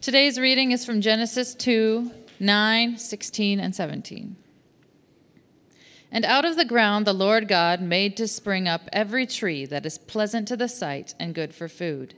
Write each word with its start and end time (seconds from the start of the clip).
Today's 0.00 0.40
reading 0.40 0.72
is 0.72 0.82
from 0.82 1.02
Genesis 1.02 1.54
2 1.54 2.10
9, 2.40 2.96
16, 2.96 3.60
and 3.60 3.76
17. 3.76 4.36
And 6.10 6.24
out 6.24 6.46
of 6.46 6.56
the 6.56 6.64
ground 6.64 7.06
the 7.06 7.12
Lord 7.12 7.46
God 7.46 7.82
made 7.82 8.16
to 8.16 8.26
spring 8.26 8.66
up 8.66 8.88
every 8.94 9.26
tree 9.26 9.66
that 9.66 9.84
is 9.84 9.98
pleasant 9.98 10.48
to 10.48 10.56
the 10.56 10.68
sight 10.68 11.14
and 11.20 11.34
good 11.34 11.54
for 11.54 11.68
food. 11.68 12.14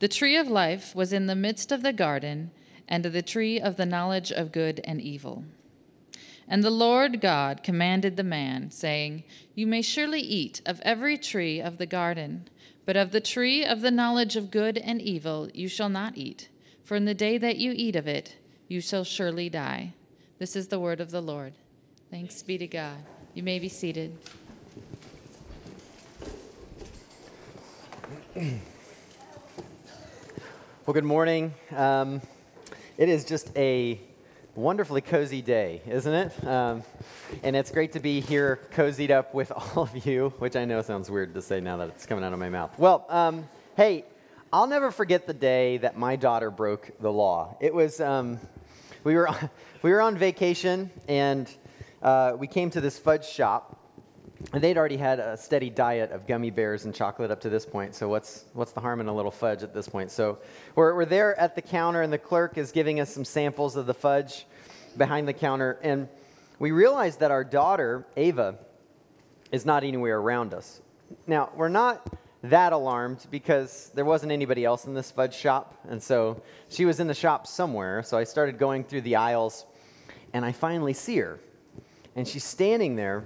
The 0.00 0.08
tree 0.08 0.36
of 0.36 0.48
life 0.48 0.92
was 0.96 1.12
in 1.12 1.28
the 1.28 1.36
midst 1.36 1.70
of 1.70 1.84
the 1.84 1.92
garden, 1.92 2.50
and 2.88 3.04
the 3.04 3.22
tree 3.22 3.60
of 3.60 3.76
the 3.76 3.86
knowledge 3.86 4.32
of 4.32 4.50
good 4.50 4.80
and 4.82 5.00
evil. 5.00 5.44
And 6.48 6.64
the 6.64 6.70
Lord 6.70 7.20
God 7.20 7.62
commanded 7.62 8.16
the 8.16 8.24
man, 8.24 8.72
saying, 8.72 9.22
You 9.54 9.68
may 9.68 9.82
surely 9.82 10.20
eat 10.20 10.62
of 10.66 10.80
every 10.80 11.16
tree 11.16 11.60
of 11.60 11.78
the 11.78 11.86
garden, 11.86 12.48
but 12.84 12.96
of 12.96 13.12
the 13.12 13.20
tree 13.20 13.64
of 13.64 13.82
the 13.82 13.92
knowledge 13.92 14.34
of 14.34 14.50
good 14.50 14.78
and 14.78 15.00
evil 15.00 15.48
you 15.54 15.68
shall 15.68 15.88
not 15.88 16.18
eat, 16.18 16.48
for 16.90 16.96
in 16.96 17.04
the 17.04 17.14
day 17.14 17.38
that 17.38 17.56
you 17.56 17.72
eat 17.76 17.94
of 17.94 18.08
it, 18.08 18.34
you 18.66 18.80
shall 18.80 19.04
surely 19.04 19.48
die. 19.48 19.94
This 20.40 20.56
is 20.56 20.66
the 20.66 20.80
word 20.80 21.00
of 21.00 21.12
the 21.12 21.20
Lord. 21.20 21.52
Thanks 22.10 22.42
be 22.42 22.58
to 22.58 22.66
God. 22.66 22.96
You 23.32 23.44
may 23.44 23.60
be 23.60 23.68
seated. 23.68 24.18
Well, 28.34 28.54
good 30.92 31.04
morning. 31.04 31.54
Um, 31.70 32.20
it 32.98 33.08
is 33.08 33.24
just 33.24 33.56
a 33.56 34.00
wonderfully 34.56 35.00
cozy 35.00 35.42
day, 35.42 35.82
isn't 35.86 36.12
it? 36.12 36.44
Um, 36.44 36.82
and 37.44 37.54
it's 37.54 37.70
great 37.70 37.92
to 37.92 38.00
be 38.00 38.18
here, 38.18 38.62
cozied 38.72 39.12
up 39.12 39.32
with 39.32 39.52
all 39.76 39.84
of 39.84 40.04
you, 40.04 40.30
which 40.40 40.56
I 40.56 40.64
know 40.64 40.82
sounds 40.82 41.08
weird 41.08 41.34
to 41.34 41.40
say 41.40 41.60
now 41.60 41.76
that 41.76 41.90
it's 41.90 42.04
coming 42.04 42.24
out 42.24 42.32
of 42.32 42.40
my 42.40 42.48
mouth. 42.48 42.76
Well, 42.76 43.06
um, 43.08 43.48
hey, 43.76 44.06
I'll 44.52 44.66
never 44.66 44.90
forget 44.90 45.28
the 45.28 45.34
day 45.34 45.76
that 45.76 45.96
my 45.96 46.16
daughter 46.16 46.50
broke 46.50 46.90
the 46.98 47.12
law. 47.12 47.56
It 47.60 47.72
was, 47.72 48.00
um, 48.00 48.40
we, 49.04 49.14
were, 49.14 49.28
we 49.82 49.92
were 49.92 50.00
on 50.00 50.18
vacation, 50.18 50.90
and 51.06 51.48
uh, 52.02 52.32
we 52.36 52.48
came 52.48 52.68
to 52.70 52.80
this 52.80 52.98
fudge 52.98 53.24
shop. 53.24 53.76
And 54.52 54.60
they'd 54.60 54.76
already 54.76 54.96
had 54.96 55.20
a 55.20 55.36
steady 55.36 55.70
diet 55.70 56.10
of 56.10 56.26
gummy 56.26 56.50
bears 56.50 56.84
and 56.84 56.92
chocolate 56.92 57.30
up 57.30 57.40
to 57.42 57.48
this 57.48 57.64
point, 57.64 57.94
so 57.94 58.08
what's, 58.08 58.46
what's 58.54 58.72
the 58.72 58.80
harm 58.80 59.00
in 59.00 59.06
a 59.06 59.14
little 59.14 59.30
fudge 59.30 59.62
at 59.62 59.72
this 59.72 59.88
point? 59.88 60.10
So 60.10 60.38
we're, 60.74 60.96
we're 60.96 61.04
there 61.04 61.38
at 61.38 61.54
the 61.54 61.62
counter, 61.62 62.02
and 62.02 62.12
the 62.12 62.18
clerk 62.18 62.58
is 62.58 62.72
giving 62.72 62.98
us 62.98 63.14
some 63.14 63.24
samples 63.24 63.76
of 63.76 63.86
the 63.86 63.94
fudge 63.94 64.46
behind 64.96 65.28
the 65.28 65.32
counter, 65.32 65.78
and 65.80 66.08
we 66.58 66.72
realize 66.72 67.18
that 67.18 67.30
our 67.30 67.44
daughter, 67.44 68.04
Ava, 68.16 68.58
is 69.52 69.64
not 69.64 69.84
anywhere 69.84 70.18
around 70.18 70.54
us. 70.54 70.80
Now, 71.28 71.50
we're 71.54 71.68
not 71.68 72.04
that 72.42 72.72
alarmed 72.72 73.26
because 73.30 73.90
there 73.94 74.04
wasn't 74.04 74.32
anybody 74.32 74.64
else 74.64 74.86
in 74.86 74.94
this 74.94 75.10
fudge 75.10 75.34
shop, 75.34 75.78
and 75.88 76.02
so 76.02 76.42
she 76.68 76.84
was 76.84 76.98
in 76.98 77.06
the 77.06 77.14
shop 77.14 77.46
somewhere. 77.46 78.02
So 78.02 78.16
I 78.16 78.24
started 78.24 78.58
going 78.58 78.84
through 78.84 79.02
the 79.02 79.16
aisles, 79.16 79.66
and 80.32 80.44
I 80.44 80.52
finally 80.52 80.94
see 80.94 81.18
her. 81.18 81.38
And 82.16 82.26
she's 82.26 82.44
standing 82.44 82.96
there 82.96 83.24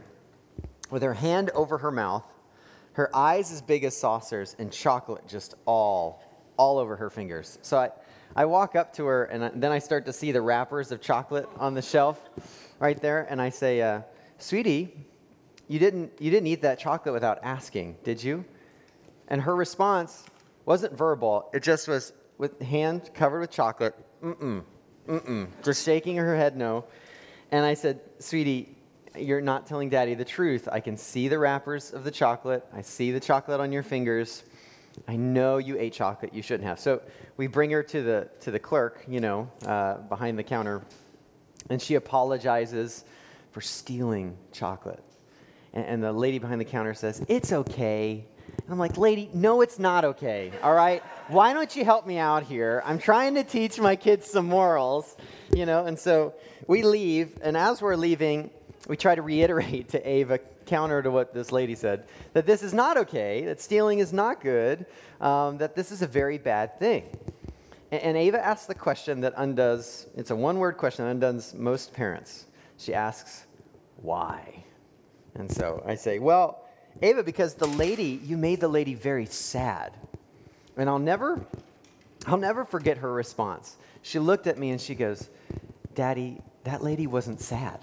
with 0.91 1.03
her 1.03 1.15
hand 1.15 1.51
over 1.55 1.79
her 1.79 1.91
mouth, 1.91 2.25
her 2.95 3.15
eyes 3.15 3.53
as 3.53 3.63
big 3.63 3.85
as 3.85 3.97
saucers, 3.97 4.57
and 4.59 4.73
chocolate 4.73 5.27
just 5.29 5.55
all, 5.65 6.23
all 6.57 6.79
over 6.79 6.97
her 6.97 7.09
fingers. 7.09 7.59
So 7.63 7.79
I, 7.79 7.91
I 8.35 8.47
walk 8.47 8.75
up 8.75 8.93
to 8.95 9.07
her, 9.07 9.25
and 9.25 9.63
then 9.63 9.71
I 9.71 9.79
start 9.79 10.07
to 10.07 10.13
see 10.13 10.33
the 10.33 10.43
wrappers 10.43 10.91
of 10.91 11.01
chocolate 11.01 11.49
on 11.57 11.75
the 11.75 11.83
shelf 11.83 12.21
right 12.81 13.01
there, 13.01 13.27
and 13.31 13.41
I 13.41 13.51
say, 13.51 13.81
uh, 13.81 14.03
"Sweetie, 14.39 15.07
you 15.69 15.79
didn't 15.79 16.13
you 16.21 16.31
didn't 16.33 16.49
eat 16.49 16.63
that 16.63 16.81
chocolate 16.81 17.13
without 17.15 17.39
asking, 17.45 17.97
did 18.03 18.23
you?" 18.23 18.45
And 19.29 19.41
her 19.43 19.57
response 19.57 20.25
wasn't 20.65 20.97
verbal; 20.97 21.51
it 21.53 21.63
just 21.63 21.89
was 21.89 22.13
with 22.39 22.61
hand 22.61 23.11
covered 23.15 23.41
with 23.41 23.51
chocolate. 23.51 23.95
Mm-mm, 24.23 24.63
mm-mm, 25.09 25.49
just 25.63 25.85
shaking 25.85 26.17
her 26.17 26.37
head 26.37 26.57
no. 26.57 26.85
And 27.51 27.65
I 27.65 27.75
said, 27.75 28.01
"Sweetie, 28.19 28.77
you're 29.17 29.41
not 29.41 29.67
telling 29.67 29.89
Daddy 29.89 30.15
the 30.15 30.25
truth. 30.25 30.69
I 30.71 30.81
can 30.81 30.97
see 30.97 31.29
the 31.29 31.39
wrappers 31.39 31.93
of 31.93 32.05
the 32.05 32.11
chocolate. 32.11 32.67
I 32.73 32.83
see 32.83 33.13
the 33.13 33.21
chocolate 33.21 33.61
on 33.61 33.73
your 33.73 33.83
fingers." 33.83 34.45
I 35.09 35.17
know 35.17 35.59
you 35.59 35.79
ate 35.79 35.93
chocolate 35.93 36.33
you 36.33 36.43
shouldn't 36.43 36.69
have. 36.69 36.79
So 36.79 37.03
we 37.37 37.47
bring 37.47 37.71
her 37.71 37.83
to 37.83 38.03
the, 38.03 38.29
to 38.41 38.51
the 38.51 38.59
clerk, 38.59 39.05
you 39.09 39.21
know, 39.21 39.51
uh, 39.67 39.95
behind 39.95 40.39
the 40.39 40.43
counter, 40.43 40.83
and 41.71 41.81
she 41.81 41.97
apologizes 41.97 43.05
for 43.51 43.61
stealing 43.61 44.37
chocolate. 44.53 45.03
And, 45.73 45.87
and 45.87 46.03
the 46.03 46.13
lady 46.13 46.39
behind 46.39 46.61
the 46.61 46.65
counter 46.65 46.95
says, 46.95 47.25
It's 47.29 47.53
okay. 47.53 48.27
And 48.65 48.73
I'm 48.73 48.79
like, 48.79 48.97
Lady, 48.97 49.29
no, 49.35 49.61
it's 49.61 49.79
not 49.79 50.05
okay, 50.05 50.51
all 50.63 50.75
right? 50.75 51.03
Why 51.29 51.53
don't 51.53 51.77
you 51.77 51.85
help 51.85 52.07
me 52.07 52.17
out 52.17 52.45
here? 52.45 52.83
I'm 52.87 52.99
trying 52.99 53.35
to 53.35 53.45
teach 53.45 53.79
my 53.79 53.95
kids 53.95 54.27
some 54.27 54.47
morals, 54.47 55.17
you 55.55 55.67
know? 55.67 55.85
And 55.85 55.99
so 55.99 56.33
we 56.67 56.83
leave, 56.83 57.39
and 57.43 57.59
as 57.59 57.83
we're 57.83 57.97
leaving, 57.97 58.51
we 58.89 58.97
try 58.97 59.15
to 59.15 59.21
reiterate 59.21 59.91
to 59.91 60.09
Ava, 60.09 60.39
counter 60.65 61.03
to 61.03 61.11
what 61.11 61.35
this 61.35 61.53
lady 61.53 61.75
said, 61.75 62.07
that 62.33 62.47
this 62.47 62.63
is 62.63 62.73
not 62.73 62.97
okay, 62.97 63.45
that 63.45 63.61
stealing 63.61 63.99
is 63.99 64.15
not 64.15 64.41
good, 64.41 64.87
um, 65.21 65.59
that 65.59 65.77
this 65.77 65.93
is 65.93 66.01
a 66.01 66.07
very 66.07 66.39
bad 66.39 66.79
thing. 66.79 67.05
And, 67.91 68.03
and 68.03 68.17
Ava 68.17 68.43
asks 68.43 68.65
the 68.65 68.75
question 68.75 69.21
that 69.21 69.35
undoes, 69.37 70.07
it's 70.17 70.31
a 70.31 70.37
one 70.37 70.59
word 70.59 70.79
question 70.79 71.05
that 71.05 71.11
undoes 71.11 71.53
most 71.53 71.93
parents. 71.93 72.47
She 72.79 72.95
asks, 72.95 73.45
why? 74.01 74.65
And 75.35 75.53
so 75.53 75.83
I 75.87 75.97
say, 75.97 76.19
well, 76.19 76.64
Ava, 77.03 77.23
because 77.23 77.55
the 77.55 77.67
lady, 77.67 78.21
you 78.25 78.37
made 78.37 78.61
the 78.61 78.69
lady 78.69 78.95
very 78.95 79.27
sad. 79.27 79.93
And 80.77 80.89
I'll 80.89 80.99
never, 80.99 81.45
I'll 82.27 82.39
never 82.39 82.65
forget 82.65 82.99
her 82.99 83.13
response. 83.13 83.77
She 84.03 84.19
looked 84.19 84.47
at 84.47 84.59
me 84.59 84.71
and 84.71 84.81
she 84.81 84.95
goes, 84.95 85.29
Daddy, 85.95 86.41
that 86.65 86.83
lady 86.83 87.07
wasn't 87.07 87.41
sad. 87.41 87.81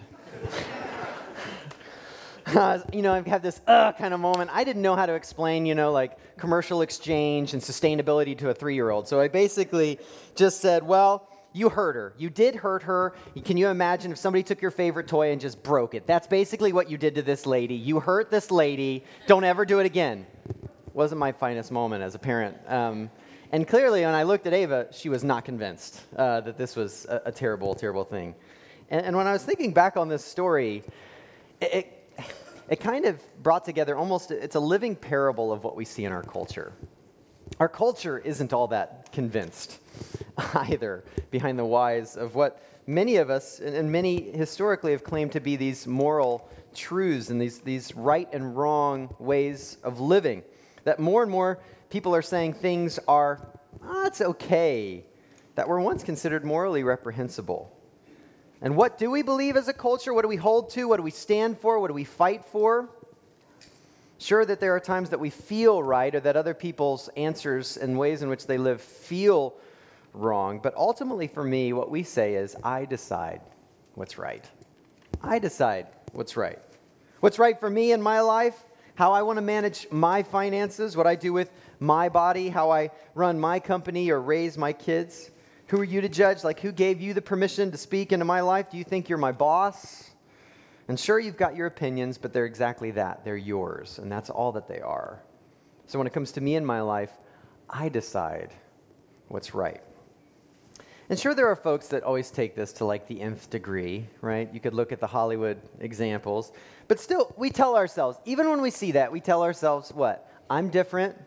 you 2.94 3.02
know, 3.02 3.14
I've 3.14 3.28
had 3.28 3.42
this 3.42 3.62
uh 3.68 3.94
kind 3.94 4.14
of 4.14 4.20
moment. 4.20 4.50
I 4.54 4.64
didn't 4.64 4.82
know 4.82 4.96
how 4.96 5.06
to 5.06 5.14
explain, 5.14 5.66
you 5.66 5.76
know, 5.76 5.92
like 5.92 6.18
commercial 6.38 6.82
exchange 6.82 7.54
and 7.54 7.62
sustainability 7.62 8.38
to 8.40 8.50
a 8.50 8.54
three 8.54 8.76
year 8.76 8.90
old. 8.90 9.08
So 9.08 9.20
I 9.22 9.28
basically 9.28 10.00
just 10.36 10.60
said, 10.60 10.84
well, 10.84 11.28
you 11.54 11.70
hurt 11.70 11.96
her. 11.96 12.14
You 12.18 12.30
did 12.30 12.56
hurt 12.56 12.84
her. 12.84 13.14
Can 13.44 13.58
you 13.58 13.68
imagine 13.68 14.12
if 14.12 14.18
somebody 14.18 14.44
took 14.44 14.62
your 14.62 14.72
favorite 14.72 15.08
toy 15.08 15.32
and 15.32 15.42
just 15.42 15.62
broke 15.64 15.94
it? 15.94 16.08
That's 16.08 16.28
basically 16.28 16.74
what 16.74 16.90
you 16.90 16.98
did 16.98 17.16
to 17.16 17.22
this 17.22 17.46
lady. 17.46 17.76
You 17.76 18.00
hurt 18.00 18.32
this 18.32 18.52
lady. 18.52 19.04
Don't 19.28 19.44
ever 19.44 19.66
do 19.66 19.80
it 19.80 19.86
again. 19.86 20.26
Wasn't 20.94 21.20
my 21.20 21.32
finest 21.32 21.72
moment 21.72 22.04
as 22.04 22.16
a 22.16 22.20
parent. 22.20 22.58
Um, 22.68 23.10
and 23.52 23.68
clearly, 23.68 24.02
when 24.02 24.14
I 24.14 24.24
looked 24.24 24.48
at 24.48 24.54
Ava, 24.54 24.88
she 24.92 25.10
was 25.10 25.24
not 25.24 25.44
convinced 25.44 26.02
uh, 26.16 26.42
that 26.42 26.58
this 26.58 26.76
was 26.76 27.06
a, 27.10 27.22
a 27.26 27.32
terrible, 27.32 27.76
terrible 27.76 28.06
thing. 28.06 28.34
And, 28.90 29.06
and, 29.06 29.16
when 29.16 29.28
I 29.28 29.34
was 29.34 29.44
thinking 29.44 29.74
back 29.74 29.98
on 29.98 30.08
this 30.08 30.24
story, 30.24 30.84
it, 31.60 31.74
it 31.74 32.02
it 32.72 32.80
kind 32.80 33.04
of 33.04 33.22
brought 33.44 33.66
together 33.66 33.98
almost, 33.98 34.32
it's 34.32 34.56
a 34.56 34.60
living 34.60 34.96
parable 34.96 35.52
of 35.52 35.66
what 35.66 35.76
we 35.76 35.84
see 35.84 36.06
in 36.06 36.14
our 36.14 36.24
culture. 36.24 36.72
Our 37.60 37.68
culture 37.68 38.18
isn't 38.18 38.54
all 38.54 38.68
that 38.70 39.12
convinced 39.12 39.80
either 40.54 41.04
behind 41.30 41.58
the 41.58 41.66
whys 41.66 42.16
of 42.16 42.36
what 42.36 42.62
many 42.88 43.18
of 43.18 43.30
us, 43.30 43.60
and 43.60 43.92
many 43.92 44.32
historically, 44.32 44.92
have 44.92 45.04
claimed 45.04 45.32
to 45.34 45.40
be 45.40 45.56
these 45.56 45.88
moral 45.88 46.50
truths 46.74 47.30
and 47.30 47.40
these, 47.42 47.60
these 47.60 47.96
right 47.96 48.28
and 48.34 48.56
wrong 48.56 49.14
ways 49.20 49.78
of 49.84 50.00
living. 50.00 50.44
That 50.84 51.00
more 51.00 51.22
and 51.22 51.32
more 51.32 51.60
people 51.90 52.16
are 52.16 52.22
saying 52.22 52.54
things 52.54 53.00
are, 53.08 53.48
oh, 53.84 54.06
it's 54.06 54.22
okay, 54.22 55.06
that 55.56 55.68
were 55.68 55.80
once 55.80 56.04
considered 56.04 56.44
morally 56.46 56.84
reprehensible. 56.84 57.78
And 58.62 58.76
what 58.76 58.98
do 58.98 59.10
we 59.10 59.24
believe 59.24 59.58
as 59.58 59.68
a 59.68 59.74
culture? 59.74 60.14
What 60.14 60.22
do 60.22 60.28
we 60.28 60.36
hold 60.36 60.70
to? 60.72 60.88
What 60.88 60.98
do 60.98 61.04
we 61.04 61.12
stand 61.12 61.60
for? 61.60 61.80
What 61.80 61.88
do 61.88 61.94
we 61.94 62.04
fight 62.04 62.46
for? 62.46 62.90
Sure, 64.20 64.46
that 64.46 64.60
there 64.60 64.76
are 64.76 64.80
times 64.80 65.10
that 65.10 65.20
we 65.20 65.32
feel 65.32 65.82
right 65.82 66.14
or 66.14 66.20
that 66.20 66.36
other 66.36 66.54
people's 66.54 67.10
answers 67.18 67.76
and 67.76 67.98
ways 67.98 68.22
in 68.22 68.30
which 68.30 68.46
they 68.46 68.60
live 68.60 68.80
feel 68.80 69.56
wrong. 70.14 70.60
But 70.62 70.76
ultimately, 70.76 71.28
for 71.28 71.44
me, 71.44 71.74
what 71.74 71.90
we 71.90 72.04
say 72.04 72.36
is, 72.36 72.56
I 72.64 72.86
decide 72.86 73.42
what's 73.96 74.18
right. 74.18 74.50
I 75.22 75.40
decide 75.40 75.88
what's 76.14 76.36
right. 76.38 76.60
What's 77.20 77.40
right 77.40 77.60
for 77.60 77.70
me 77.70 77.92
in 77.92 78.02
my 78.02 78.22
life, 78.22 78.66
how 78.96 79.14
I 79.14 79.22
want 79.22 79.38
to 79.38 79.42
manage 79.42 79.88
my 79.92 80.24
finances, 80.24 80.98
what 80.98 81.08
I 81.08 81.16
do 81.16 81.34
with 81.34 81.52
my 81.80 82.10
body, 82.10 82.50
how 82.50 82.72
I 82.72 82.92
run 83.16 83.40
my 83.40 83.60
company 83.60 84.10
or 84.10 84.22
raise 84.22 84.58
my 84.58 84.74
kids. 84.74 85.32
Who 85.68 85.80
are 85.80 85.86
you 85.86 86.02
to 86.02 86.10
judge? 86.10 86.44
Like, 86.44 86.60
who 86.60 86.72
gave 86.72 87.00
you 87.00 87.14
the 87.14 87.22
permission 87.22 87.72
to 87.72 87.78
speak 87.78 88.12
into 88.12 88.26
my 88.26 88.42
life? 88.42 88.70
Do 88.70 88.78
you 88.78 88.84
think 88.84 89.08
you're 89.08 89.18
my 89.18 89.32
boss? 89.32 90.12
And 90.88 91.00
sure, 91.00 91.20
you've 91.20 91.38
got 91.38 91.56
your 91.56 91.68
opinions, 91.68 92.18
but 92.18 92.34
they're 92.34 92.46
exactly 92.46 92.92
that. 92.92 93.24
They're 93.24 93.38
yours, 93.38 93.98
and 94.00 94.12
that's 94.12 94.30
all 94.30 94.52
that 94.52 94.68
they 94.68 94.82
are. 94.82 95.22
So 95.86 95.98
when 95.98 96.08
it 96.08 96.14
comes 96.14 96.32
to 96.34 96.42
me 96.42 96.56
in 96.56 96.66
my 96.66 96.82
life, 96.82 97.12
I 97.70 97.88
decide 97.88 98.54
what's 99.30 99.54
right. 99.54 99.82
And 101.12 101.20
sure, 101.20 101.36
there 101.36 101.50
are 101.50 101.58
folks 101.58 101.90
that 101.90 102.04
always 102.04 102.32
take 102.32 102.56
this 102.56 102.72
to 102.72 102.86
like 102.86 103.06
the 103.10 103.20
nth 103.20 103.50
degree, 103.50 104.08
right? 104.22 104.50
You 104.54 104.62
could 104.62 104.74
look 104.74 104.94
at 104.94 105.02
the 105.02 105.08
Hollywood 105.08 105.60
examples. 105.82 106.54
But 106.88 107.02
still, 107.02 107.34
we 107.36 107.50
tell 107.50 107.76
ourselves, 107.76 108.18
even 108.24 108.50
when 108.50 108.62
we 108.62 108.72
see 108.72 108.94
that, 108.94 109.12
we 109.12 109.20
tell 109.20 109.44
ourselves 109.44 109.92
what? 109.92 110.32
I'm 110.50 110.70
different. 110.70 111.18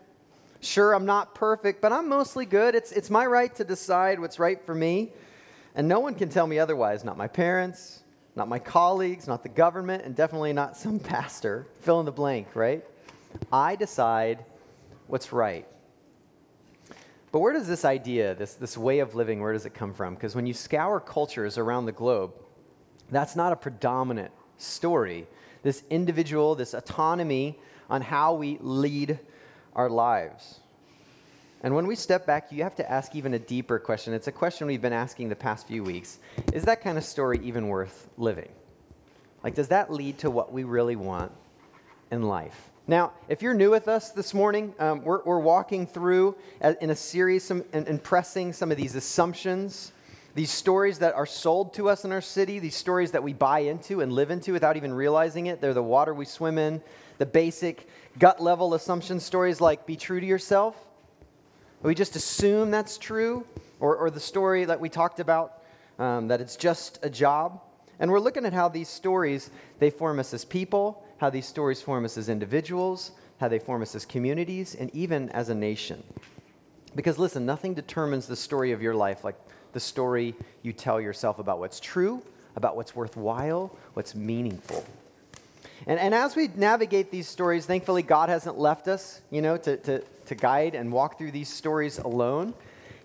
Sure, 0.59 0.93
I'm 0.93 1.05
not 1.05 1.35
perfect, 1.35 1.83
but 1.83 1.93
I'm 1.93 2.09
mostly 2.09 2.47
good. 2.47 2.73
It's, 2.73 2.91
it's 2.93 3.11
my 3.11 3.27
right 3.27 3.53
to 3.57 3.63
decide 3.63 4.19
what's 4.19 4.39
right 4.39 4.59
for 4.65 4.73
me. 4.73 5.11
And 5.75 5.87
no 5.87 5.99
one 5.99 6.15
can 6.15 6.29
tell 6.29 6.47
me 6.47 6.57
otherwise, 6.57 7.03
not 7.03 7.15
my 7.15 7.27
parents, 7.27 8.01
not 8.35 8.47
my 8.47 8.57
colleagues, 8.57 9.27
not 9.27 9.43
the 9.43 9.49
government, 9.49 10.03
and 10.03 10.15
definitely 10.15 10.51
not 10.53 10.75
some 10.75 10.99
pastor. 11.13 11.67
Fill 11.81 11.99
in 11.99 12.07
the 12.07 12.11
blank, 12.11 12.55
right? 12.55 12.83
I 13.53 13.75
decide 13.75 14.45
what's 15.05 15.31
right. 15.31 15.67
But 17.35 17.41
where 17.41 17.51
does 17.51 17.67
this 17.67 17.83
idea, 17.83 18.33
this, 18.33 18.53
this 18.53 18.77
way 18.77 18.99
of 18.99 19.13
living, 19.13 19.41
where 19.41 19.51
does 19.51 19.65
it 19.65 19.73
come 19.73 19.93
from? 19.93 20.15
Because 20.15 20.35
when 20.35 20.45
you 20.45 20.53
scour 20.53 21.01
cultures 21.01 21.57
around 21.57 21.85
the 21.85 21.91
globe, 21.91 22.33
that's 23.11 23.35
not 23.35 23.51
a 23.51 23.57
predominant 23.57 24.31
story. 24.57 25.27
This 25.61 25.83
individual, 25.89 26.55
this 26.55 26.73
autonomy 26.73 27.59
on 27.89 28.01
how 28.01 28.35
we 28.35 28.57
lead 28.61 29.19
our 29.75 29.89
lives. 29.89 30.61
And 31.61 31.75
when 31.75 31.87
we 31.87 31.97
step 31.97 32.25
back, 32.25 32.53
you 32.53 32.63
have 32.63 32.75
to 32.75 32.89
ask 32.89 33.13
even 33.17 33.33
a 33.33 33.39
deeper 33.39 33.79
question. 33.79 34.13
It's 34.13 34.27
a 34.27 34.31
question 34.31 34.65
we've 34.65 34.81
been 34.81 34.93
asking 34.93 35.27
the 35.27 35.35
past 35.35 35.67
few 35.67 35.83
weeks. 35.83 36.19
Is 36.53 36.63
that 36.63 36.79
kind 36.79 36.97
of 36.97 37.03
story 37.03 37.41
even 37.43 37.67
worth 37.67 38.07
living? 38.17 38.53
Like, 39.43 39.55
does 39.55 39.67
that 39.67 39.91
lead 39.91 40.19
to 40.19 40.31
what 40.31 40.53
we 40.53 40.63
really 40.63 40.95
want 40.95 41.33
in 42.15 42.23
life? 42.23 42.71
Now, 42.87 43.13
if 43.29 43.41
you're 43.41 43.53
new 43.53 43.71
with 43.71 43.87
us 43.87 44.11
this 44.11 44.33
morning, 44.33 44.73
um, 44.79 45.03
we're, 45.03 45.23
we're, 45.23 45.39
walking 45.39 45.85
through 45.85 46.35
in 46.81 46.89
a 46.89 46.95
series 46.95 47.43
some, 47.43 47.63
and, 47.73 47.87
and 47.87 48.01
pressing 48.01 48.53
some 48.53 48.71
of 48.71 48.77
these 48.77 48.95
assumptions, 48.95 49.91
these 50.33 50.51
stories 50.51 50.99
that 50.99 51.13
are 51.13 51.25
sold 51.25 51.73
to 51.75 51.89
us 51.89 52.05
in 52.05 52.11
our 52.11 52.21
city, 52.21 52.59
these 52.59 52.75
stories 52.75 53.11
that 53.11 53.23
we 53.23 53.33
buy 53.33 53.59
into 53.59 54.01
and 54.01 54.13
live 54.13 54.31
into 54.31 54.53
without 54.53 54.77
even 54.77 54.93
realizing 54.93 55.47
it. 55.47 55.61
They're 55.61 55.73
the 55.73 55.83
water 55.83 56.13
we 56.13 56.25
swim 56.25 56.57
in, 56.57 56.81
the 57.17 57.25
basic 57.25 57.87
gut 58.19 58.41
level 58.41 58.73
assumption 58.73 59.19
stories 59.19 59.59
like 59.59 59.85
be 59.85 59.95
true 59.95 60.19
to 60.19 60.25
yourself. 60.25 60.75
We 61.81 61.95
just 61.95 62.15
assume 62.15 62.71
that's 62.71 62.97
true, 62.97 63.45
or, 63.79 63.95
or 63.95 64.09
the 64.09 64.19
story 64.19 64.65
that 64.65 64.79
we 64.79 64.89
talked 64.89 65.19
about, 65.19 65.63
um, 65.99 66.27
that 66.27 66.41
it's 66.41 66.55
just 66.55 66.99
a 67.03 67.09
job. 67.09 67.61
And 67.99 68.11
we're 68.11 68.19
looking 68.19 68.45
at 68.45 68.53
how 68.53 68.69
these 68.69 68.89
stories, 68.89 69.49
they 69.79 69.89
form 69.89 70.19
us 70.19 70.33
as 70.33 70.45
people, 70.45 71.04
how 71.17 71.29
these 71.29 71.45
stories 71.45 71.81
form 71.81 72.05
us 72.05 72.17
as 72.17 72.29
individuals, 72.29 73.11
how 73.39 73.47
they 73.47 73.59
form 73.59 73.81
us 73.81 73.95
as 73.95 74.05
communities, 74.05 74.75
and 74.75 74.93
even 74.95 75.29
as 75.29 75.49
a 75.49 75.55
nation. 75.55 76.03
Because 76.95 77.19
listen, 77.19 77.45
nothing 77.45 77.73
determines 77.73 78.27
the 78.27 78.35
story 78.35 78.71
of 78.71 78.81
your 78.81 78.95
life 78.95 79.23
like 79.23 79.35
the 79.73 79.79
story 79.79 80.33
you 80.63 80.71
tell 80.71 81.01
yourself 81.01 81.39
about 81.39 81.59
what's 81.59 81.79
true, 81.79 82.21
about 82.55 82.77
what's 82.77 82.95
worthwhile, 82.95 83.75
what's 83.93 84.15
meaningful. 84.15 84.85
And, 85.87 85.99
and 85.99 86.15
as 86.15 86.35
we 86.35 86.47
navigate 86.55 87.11
these 87.11 87.27
stories, 87.27 87.65
thankfully, 87.65 88.01
God 88.01 88.29
hasn't 88.29 88.57
left 88.57 88.87
us, 88.87 89.21
you 89.29 89.41
know, 89.41 89.57
to, 89.57 89.77
to, 89.77 89.99
to 90.27 90.35
guide 90.35 90.73
and 90.75 90.91
walk 90.91 91.17
through 91.17 91.31
these 91.31 91.49
stories 91.49 91.99
alone. 91.99 92.53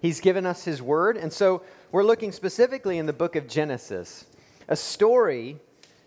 He's 0.00 0.20
given 0.20 0.46
us 0.46 0.64
His 0.64 0.80
Word. 0.80 1.16
And 1.16 1.32
so 1.32 1.62
we're 1.90 2.04
looking 2.04 2.30
specifically 2.30 2.98
in 2.98 3.06
the 3.06 3.12
book 3.12 3.34
of 3.34 3.48
Genesis, 3.48 4.26
a 4.68 4.76
story 4.76 5.58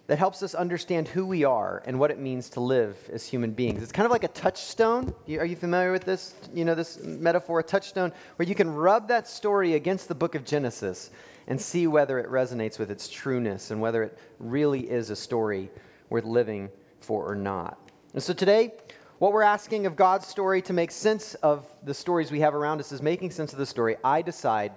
that 0.07 0.19
helps 0.19 0.43
us 0.43 0.53
understand 0.53 1.07
who 1.07 1.25
we 1.25 1.43
are 1.45 1.81
and 1.85 1.97
what 1.97 2.11
it 2.11 2.19
means 2.19 2.49
to 2.49 2.59
live 2.59 2.97
as 3.11 3.25
human 3.25 3.51
beings. 3.51 3.81
It's 3.81 3.91
kind 3.91 4.05
of 4.05 4.11
like 4.11 4.25
a 4.25 4.29
touchstone. 4.29 5.13
Are 5.39 5.45
you 5.45 5.55
familiar 5.55 5.91
with 5.91 6.03
this? 6.03 6.35
You 6.53 6.65
know, 6.65 6.75
this 6.75 7.01
metaphor, 7.01 7.59
a 7.59 7.63
touchstone, 7.63 8.11
where 8.35 8.47
you 8.47 8.55
can 8.55 8.69
rub 8.69 9.07
that 9.07 9.27
story 9.27 9.75
against 9.75 10.09
the 10.09 10.15
book 10.15 10.35
of 10.35 10.43
Genesis 10.43 11.09
and 11.47 11.59
see 11.59 11.87
whether 11.87 12.19
it 12.19 12.29
resonates 12.29 12.79
with 12.79 12.91
its 12.91 13.07
trueness 13.07 13.71
and 13.71 13.79
whether 13.79 14.03
it 14.03 14.17
really 14.39 14.89
is 14.89 15.09
a 15.09 15.15
story 15.15 15.69
worth 16.09 16.25
living 16.25 16.69
for 16.99 17.29
or 17.29 17.35
not. 17.35 17.77
And 18.13 18.21
so 18.21 18.33
today, 18.33 18.73
what 19.19 19.31
we're 19.31 19.41
asking 19.41 19.85
of 19.85 19.95
God's 19.95 20.27
story 20.27 20.61
to 20.63 20.73
make 20.73 20.91
sense 20.91 21.33
of 21.35 21.65
the 21.83 21.93
stories 21.93 22.29
we 22.29 22.41
have 22.41 22.53
around 22.53 22.81
us 22.81 22.91
is 22.91 23.01
making 23.01 23.31
sense 23.31 23.53
of 23.53 23.59
the 23.59 23.65
story. 23.65 23.95
I 24.03 24.21
decide 24.21 24.73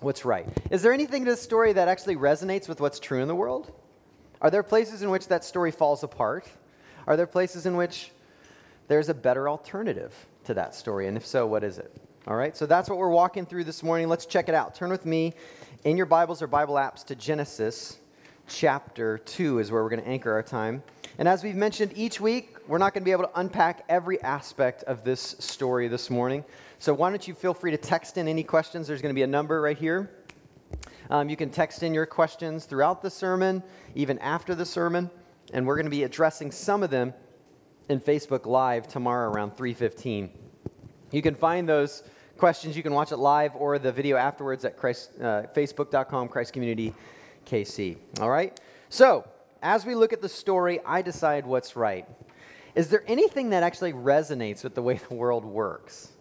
what's 0.00 0.24
right. 0.24 0.46
Is 0.70 0.82
there 0.82 0.92
anything 0.92 1.22
in 1.22 1.28
this 1.28 1.40
story 1.40 1.72
that 1.72 1.86
actually 1.86 2.16
resonates 2.16 2.68
with 2.68 2.80
what's 2.80 2.98
true 2.98 3.22
in 3.22 3.28
the 3.28 3.34
world? 3.34 3.72
Are 4.42 4.50
there 4.50 4.62
places 4.62 5.02
in 5.02 5.10
which 5.10 5.28
that 5.28 5.44
story 5.44 5.70
falls 5.70 6.02
apart? 6.02 6.48
Are 7.06 7.16
there 7.16 7.26
places 7.26 7.66
in 7.66 7.76
which 7.76 8.10
there's 8.88 9.08
a 9.08 9.14
better 9.14 9.48
alternative 9.48 10.14
to 10.44 10.54
that 10.54 10.74
story? 10.74 11.08
And 11.08 11.16
if 11.16 11.26
so, 11.26 11.46
what 11.46 11.62
is 11.62 11.78
it? 11.78 11.94
All 12.26 12.36
right, 12.36 12.56
so 12.56 12.66
that's 12.66 12.88
what 12.88 12.98
we're 12.98 13.10
walking 13.10 13.44
through 13.44 13.64
this 13.64 13.82
morning. 13.82 14.08
Let's 14.08 14.26
check 14.26 14.48
it 14.48 14.54
out. 14.54 14.74
Turn 14.74 14.90
with 14.90 15.04
me 15.04 15.34
in 15.84 15.96
your 15.96 16.06
Bibles 16.06 16.42
or 16.42 16.46
Bible 16.46 16.74
apps 16.74 17.04
to 17.06 17.14
Genesis 17.14 17.98
chapter 18.48 19.18
2 19.18 19.58
is 19.58 19.70
where 19.70 19.82
we're 19.82 19.90
going 19.90 20.02
to 20.02 20.08
anchor 20.08 20.32
our 20.32 20.42
time. 20.42 20.82
And 21.18 21.28
as 21.28 21.44
we've 21.44 21.54
mentioned 21.54 21.92
each 21.96 22.20
week, 22.20 22.56
we're 22.66 22.78
not 22.78 22.94
going 22.94 23.02
to 23.02 23.04
be 23.04 23.12
able 23.12 23.24
to 23.24 23.40
unpack 23.40 23.84
every 23.88 24.20
aspect 24.22 24.82
of 24.84 25.04
this 25.04 25.36
story 25.38 25.88
this 25.88 26.10
morning. 26.10 26.44
So 26.78 26.94
why 26.94 27.10
don't 27.10 27.26
you 27.26 27.34
feel 27.34 27.54
free 27.54 27.70
to 27.70 27.76
text 27.76 28.16
in 28.16 28.26
any 28.26 28.42
questions? 28.42 28.86
There's 28.86 29.02
going 29.02 29.14
to 29.14 29.18
be 29.18 29.22
a 29.22 29.26
number 29.26 29.60
right 29.60 29.78
here. 29.78 30.10
Um, 31.10 31.28
you 31.28 31.36
can 31.36 31.50
text 31.50 31.82
in 31.82 31.92
your 31.92 32.06
questions 32.06 32.64
throughout 32.64 33.02
the 33.02 33.10
sermon, 33.10 33.62
even 33.96 34.18
after 34.20 34.54
the 34.54 34.64
sermon, 34.64 35.10
and 35.52 35.66
we're 35.66 35.74
going 35.74 35.86
to 35.86 35.90
be 35.90 36.04
addressing 36.04 36.52
some 36.52 36.84
of 36.84 36.90
them 36.90 37.12
in 37.88 38.00
Facebook 38.00 38.46
Live 38.46 38.86
tomorrow 38.86 39.28
around 39.30 39.56
3:15. 39.56 40.30
You 41.10 41.20
can 41.20 41.34
find 41.34 41.68
those 41.68 42.04
questions. 42.38 42.76
You 42.76 42.84
can 42.84 42.94
watch 42.94 43.10
it 43.10 43.16
live 43.16 43.56
or 43.56 43.78
the 43.80 43.90
video 43.90 44.16
afterwards 44.16 44.64
at 44.64 44.76
Christ, 44.76 45.10
uh, 45.20 45.42
Facebook.com 45.54 46.28
Christ 46.28 46.52
Community 46.52 46.94
KC. 47.44 47.96
All 48.20 48.30
right. 48.30 48.58
So 48.88 49.28
as 49.62 49.84
we 49.84 49.96
look 49.96 50.12
at 50.12 50.22
the 50.22 50.28
story, 50.28 50.78
I 50.86 51.02
decide 51.02 51.44
what's 51.44 51.74
right. 51.74 52.06
Is 52.76 52.88
there 52.88 53.02
anything 53.08 53.50
that 53.50 53.64
actually 53.64 53.92
resonates 53.92 54.62
with 54.62 54.76
the 54.76 54.82
way 54.82 55.00
the 55.08 55.14
world 55.14 55.44
works? 55.44 56.12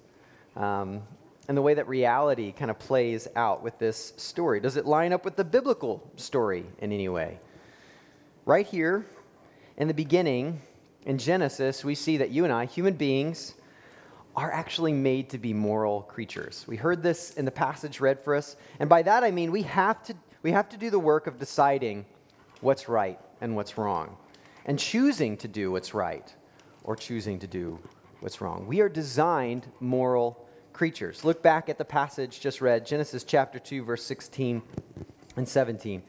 Um, 0.56 1.04
and 1.50 1.58
the 1.58 1.64
way 1.64 1.74
that 1.74 1.88
reality 1.88 2.52
kind 2.52 2.70
of 2.70 2.78
plays 2.78 3.28
out 3.36 3.64
with 3.64 3.80
this 3.80 4.14
story? 4.18 4.60
Does 4.60 4.78
it 4.78 4.86
line 4.86 5.12
up 5.12 5.26
with 5.26 5.36
the 5.36 5.44
biblical 5.44 6.08
story 6.16 6.64
in 6.78 6.92
any 6.94 7.10
way? 7.10 7.40
Right 8.46 8.68
here 8.68 9.08
in 9.76 9.88
the 9.88 9.94
beginning, 9.96 10.62
in 11.08 11.18
Genesis, 11.18 11.84
we 11.84 11.96
see 11.96 12.18
that 12.18 12.30
you 12.30 12.44
and 12.44 12.54
I, 12.54 12.66
human 12.66 12.94
beings, 12.94 13.56
are 14.36 14.52
actually 14.52 14.94
made 14.94 15.28
to 15.32 15.40
be 15.40 15.52
moral 15.52 16.04
creatures. 16.04 16.66
We 16.68 16.78
heard 16.78 17.02
this 17.02 17.32
in 17.34 17.46
the 17.46 17.52
passage 17.52 18.00
read 18.00 18.24
for 18.24 18.36
us. 18.36 18.56
And 18.80 18.88
by 18.88 19.02
that 19.02 19.24
I 19.24 19.32
mean 19.32 19.52
we 19.52 19.64
have 19.64 20.04
to, 20.04 20.14
we 20.44 20.52
have 20.52 20.70
to 20.70 20.78
do 20.78 20.92
the 20.92 21.00
work 21.00 21.26
of 21.26 21.40
deciding 21.40 22.06
what's 22.62 22.88
right 22.88 23.20
and 23.42 23.56
what's 23.56 23.76
wrong, 23.76 24.18
and 24.68 24.78
choosing 24.78 25.36
to 25.38 25.48
do 25.48 25.72
what's 25.72 25.96
right 25.96 26.32
or 26.84 26.96
choosing 26.96 27.40
to 27.40 27.48
do 27.48 27.80
what's 28.20 28.40
wrong. 28.40 28.68
We 28.68 28.82
are 28.82 28.90
designed 28.90 29.66
moral 29.80 30.46
creatures. 30.80 31.26
Look 31.26 31.44
back 31.44 31.68
at 31.68 31.78
the 31.78 31.84
passage 31.84 32.40
just 32.40 32.62
read, 32.62 32.86
Genesis 32.86 33.26
chapter 33.26 33.60
2, 33.60 33.84
verse 33.84 34.02
16 34.06 34.62
and 35.36 35.46
17. 35.46 36.02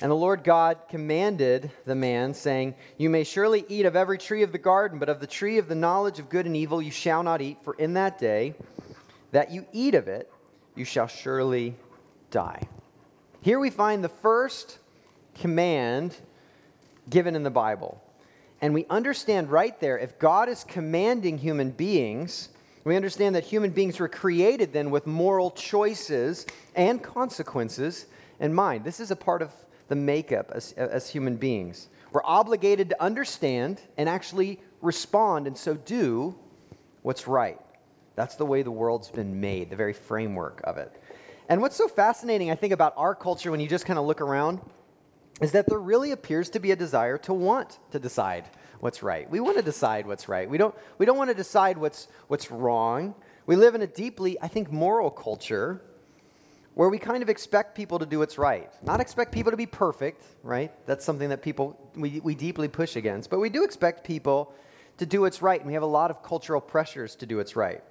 And 0.00 0.10
the 0.10 0.16
Lord 0.16 0.42
God 0.42 0.78
commanded 0.88 1.70
the 1.84 1.94
man, 1.94 2.34
saying, 2.34 2.74
You 2.98 3.08
may 3.08 3.22
surely 3.22 3.64
eat 3.68 3.86
of 3.86 3.94
every 3.94 4.18
tree 4.18 4.42
of 4.42 4.50
the 4.50 4.58
garden, 4.58 4.98
but 4.98 5.08
of 5.08 5.20
the 5.20 5.28
tree 5.28 5.58
of 5.58 5.68
the 5.68 5.76
knowledge 5.76 6.18
of 6.18 6.28
good 6.28 6.44
and 6.44 6.56
evil 6.56 6.82
you 6.82 6.90
shall 6.90 7.22
not 7.22 7.40
eat, 7.40 7.58
for 7.62 7.74
in 7.74 7.94
that 7.94 8.18
day 8.18 8.56
that 9.30 9.52
you 9.52 9.64
eat 9.72 9.94
of 9.94 10.08
it, 10.08 10.28
you 10.74 10.84
shall 10.84 11.06
surely 11.06 11.76
die. 12.32 12.62
Here 13.42 13.60
we 13.60 13.70
find 13.70 14.02
the 14.02 14.08
first 14.08 14.80
command 15.36 16.16
given 17.08 17.36
in 17.36 17.44
the 17.44 17.48
Bible. 17.48 18.02
And 18.60 18.74
we 18.74 18.86
understand 18.90 19.52
right 19.52 19.78
there 19.78 19.96
if 19.96 20.18
God 20.18 20.48
is 20.48 20.64
commanding 20.64 21.38
human 21.38 21.70
beings, 21.70 22.48
we 22.84 22.96
understand 22.96 23.34
that 23.34 23.44
human 23.44 23.70
beings 23.70 23.98
were 23.98 24.08
created 24.08 24.72
then 24.72 24.90
with 24.90 25.06
moral 25.06 25.50
choices 25.50 26.46
and 26.74 27.02
consequences 27.02 28.06
in 28.38 28.54
mind. 28.54 28.84
This 28.84 29.00
is 29.00 29.10
a 29.10 29.16
part 29.16 29.42
of 29.42 29.52
the 29.88 29.96
makeup 29.96 30.50
as, 30.54 30.72
as 30.72 31.10
human 31.10 31.36
beings. 31.36 31.88
We're 32.12 32.24
obligated 32.24 32.88
to 32.90 33.02
understand 33.02 33.80
and 33.96 34.08
actually 34.08 34.60
respond 34.80 35.46
and 35.46 35.56
so 35.56 35.74
do 35.74 36.34
what's 37.02 37.28
right. 37.28 37.58
That's 38.16 38.36
the 38.36 38.46
way 38.46 38.62
the 38.62 38.70
world's 38.70 39.10
been 39.10 39.40
made, 39.40 39.70
the 39.70 39.76
very 39.76 39.92
framework 39.92 40.60
of 40.64 40.78
it. 40.78 40.92
And 41.48 41.60
what's 41.60 41.76
so 41.76 41.88
fascinating, 41.88 42.50
I 42.50 42.54
think, 42.54 42.72
about 42.72 42.94
our 42.96 43.14
culture 43.14 43.50
when 43.50 43.60
you 43.60 43.68
just 43.68 43.84
kind 43.84 43.98
of 43.98 44.06
look 44.06 44.20
around 44.20 44.60
is 45.40 45.52
that 45.52 45.66
there 45.66 45.78
really 45.78 46.12
appears 46.12 46.50
to 46.50 46.60
be 46.60 46.70
a 46.70 46.76
desire 46.76 47.18
to 47.18 47.32
want 47.32 47.78
to 47.92 47.98
decide 47.98 48.44
what's 48.80 49.02
right. 49.02 49.28
We 49.30 49.40
want 49.40 49.56
to 49.56 49.62
decide 49.62 50.06
what's 50.06 50.28
right. 50.28 50.48
We 50.48 50.58
don't, 50.58 50.74
we 50.98 51.06
don't 51.06 51.16
want 51.16 51.30
to 51.30 51.36
decide 51.36 51.78
what's, 51.78 52.08
what's 52.28 52.50
wrong. 52.50 53.14
We 53.46 53.56
live 53.56 53.74
in 53.74 53.82
a 53.82 53.86
deeply, 53.86 54.40
I 54.40 54.48
think, 54.48 54.70
moral 54.70 55.10
culture 55.10 55.82
where 56.74 56.88
we 56.88 56.98
kind 56.98 57.22
of 57.22 57.28
expect 57.28 57.74
people 57.74 57.98
to 57.98 58.06
do 58.06 58.20
what's 58.20 58.38
right. 58.38 58.70
Not 58.82 59.00
expect 59.00 59.32
people 59.32 59.50
to 59.50 59.56
be 59.56 59.66
perfect, 59.66 60.24
right? 60.42 60.72
That's 60.86 61.04
something 61.04 61.28
that 61.30 61.42
people, 61.42 61.78
we, 61.94 62.20
we 62.20 62.34
deeply 62.34 62.68
push 62.68 62.96
against. 62.96 63.28
But 63.28 63.40
we 63.40 63.50
do 63.50 63.64
expect 63.64 64.04
people 64.04 64.54
to 64.98 65.06
do 65.06 65.22
what's 65.22 65.42
right, 65.42 65.60
and 65.60 65.66
we 65.66 65.74
have 65.74 65.82
a 65.82 65.86
lot 65.86 66.10
of 66.10 66.22
cultural 66.22 66.60
pressures 66.60 67.16
to 67.16 67.26
do 67.26 67.38
what's 67.38 67.56
right. 67.56 67.82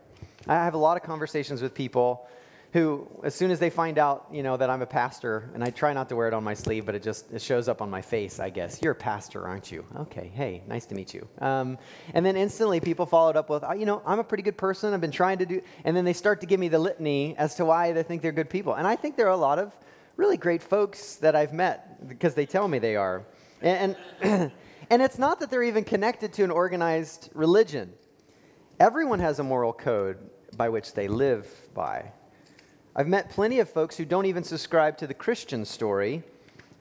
I 0.48 0.53
have 0.53 0.75
a 0.75 0.77
lot 0.77 0.96
of 0.96 1.03
conversations 1.03 1.62
with 1.62 1.74
people 1.74 2.27
who, 2.72 3.08
as 3.24 3.34
soon 3.34 3.50
as 3.50 3.58
they 3.58 3.72
find 3.72 3.98
out, 3.98 4.28
you 4.32 4.44
know, 4.44 4.56
that 4.56 4.70
I'm 4.70 4.84
a 4.84 4.86
pastor, 4.86 5.50
and 5.56 5.64
I 5.64 5.72
try 5.72 5.92
not 5.92 6.08
to 6.10 6.16
wear 6.16 6.28
it 6.28 6.36
on 6.36 6.44
my 6.44 6.54
sleeve, 6.54 6.86
but 6.86 6.94
it 6.94 7.02
just 7.02 7.32
it 7.32 7.42
shows 7.42 7.68
up 7.68 7.82
on 7.82 7.90
my 7.90 8.02
face, 8.02 8.40
I 8.40 8.52
guess. 8.52 8.80
You're 8.82 8.92
a 8.92 8.96
pastor, 8.96 9.48
aren't 9.48 9.72
you? 9.72 9.84
Okay, 9.98 10.32
hey, 10.34 10.62
nice 10.68 10.86
to 10.88 10.96
meet 10.96 11.14
you. 11.14 11.28
Um, 11.40 11.80
and 12.14 12.24
then 12.24 12.36
instantly 12.36 12.80
people 12.80 13.08
followed 13.08 13.36
up 13.36 13.50
with, 13.50 13.64
you 13.76 13.86
know, 13.86 14.04
I'm 14.06 14.20
a 14.20 14.24
pretty 14.24 14.44
good 14.44 14.58
person. 14.58 14.94
I've 14.94 15.02
been 15.02 15.10
trying 15.10 15.40
to 15.40 15.48
do, 15.48 15.62
and 15.84 15.98
then 15.98 16.06
they 16.06 16.14
start 16.14 16.42
to 16.42 16.48
give 16.48 16.60
me 16.60 16.68
the 16.68 16.78
litany 16.78 17.36
as 17.38 17.56
to 17.56 17.66
why 17.66 17.92
they 17.92 18.04
think 18.04 18.22
they're 18.22 18.32
good 18.32 18.52
people. 18.52 18.76
And 18.76 18.86
I 18.86 18.96
think 18.96 19.18
there 19.18 19.28
are 19.28 19.32
a 19.34 19.38
lot 19.38 19.58
of 19.58 19.76
really 20.16 20.38
great 20.38 20.62
folks 20.62 21.16
that 21.16 21.36
I've 21.36 21.54
met 21.54 22.08
because 22.08 22.36
they 22.36 22.46
tell 22.46 22.68
me 22.68 22.78
they 22.78 22.96
are. 22.96 23.26
And, 23.64 23.96
and, 24.22 24.52
and 24.92 25.02
it's 25.02 25.18
not 25.18 25.40
that 25.40 25.50
they're 25.50 25.64
even 25.64 25.84
connected 25.84 26.34
to 26.34 26.44
an 26.44 26.52
organized 26.52 27.30
religion. 27.34 27.94
Everyone 28.80 29.20
has 29.20 29.40
a 29.40 29.44
moral 29.44 29.74
code 29.74 30.18
by 30.56 30.70
which 30.70 30.94
they 30.94 31.08
live 31.08 31.48
by. 31.74 32.12
I've 32.96 33.08
met 33.08 33.29
plenty 33.29 33.60
of 33.60 33.69
folks 33.69 33.98
who 33.98 34.05
don't 34.05 34.25
even 34.25 34.43
subscribe 34.43 34.98
to 34.98 35.08
the 35.08 35.13
Christian 35.13 35.63
story, 35.63 36.24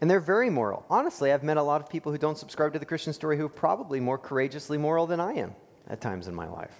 and 0.01 0.11
they're 0.11 0.21
very 0.21 0.49
moral. 0.49 0.87
Honestly, 0.89 1.33
I've 1.33 1.43
met 1.43 1.59
a 1.59 1.63
lot 1.63 1.81
of 1.81 1.89
people 1.89 2.11
who 2.13 2.19
don't 2.19 2.39
subscribe 2.39 2.73
to 2.73 2.79
the 2.79 2.87
Christian 2.87 3.13
story 3.13 3.37
who 3.37 3.45
are 3.45 3.51
probably 3.51 4.01
more 4.01 4.17
courageously 4.17 4.79
moral 4.79 5.07
than 5.07 5.21
I 5.21 5.35
am 5.35 5.55
at 5.89 6.01
times 6.01 6.27
in 6.27 6.35
my 6.35 6.49
life. 6.49 6.75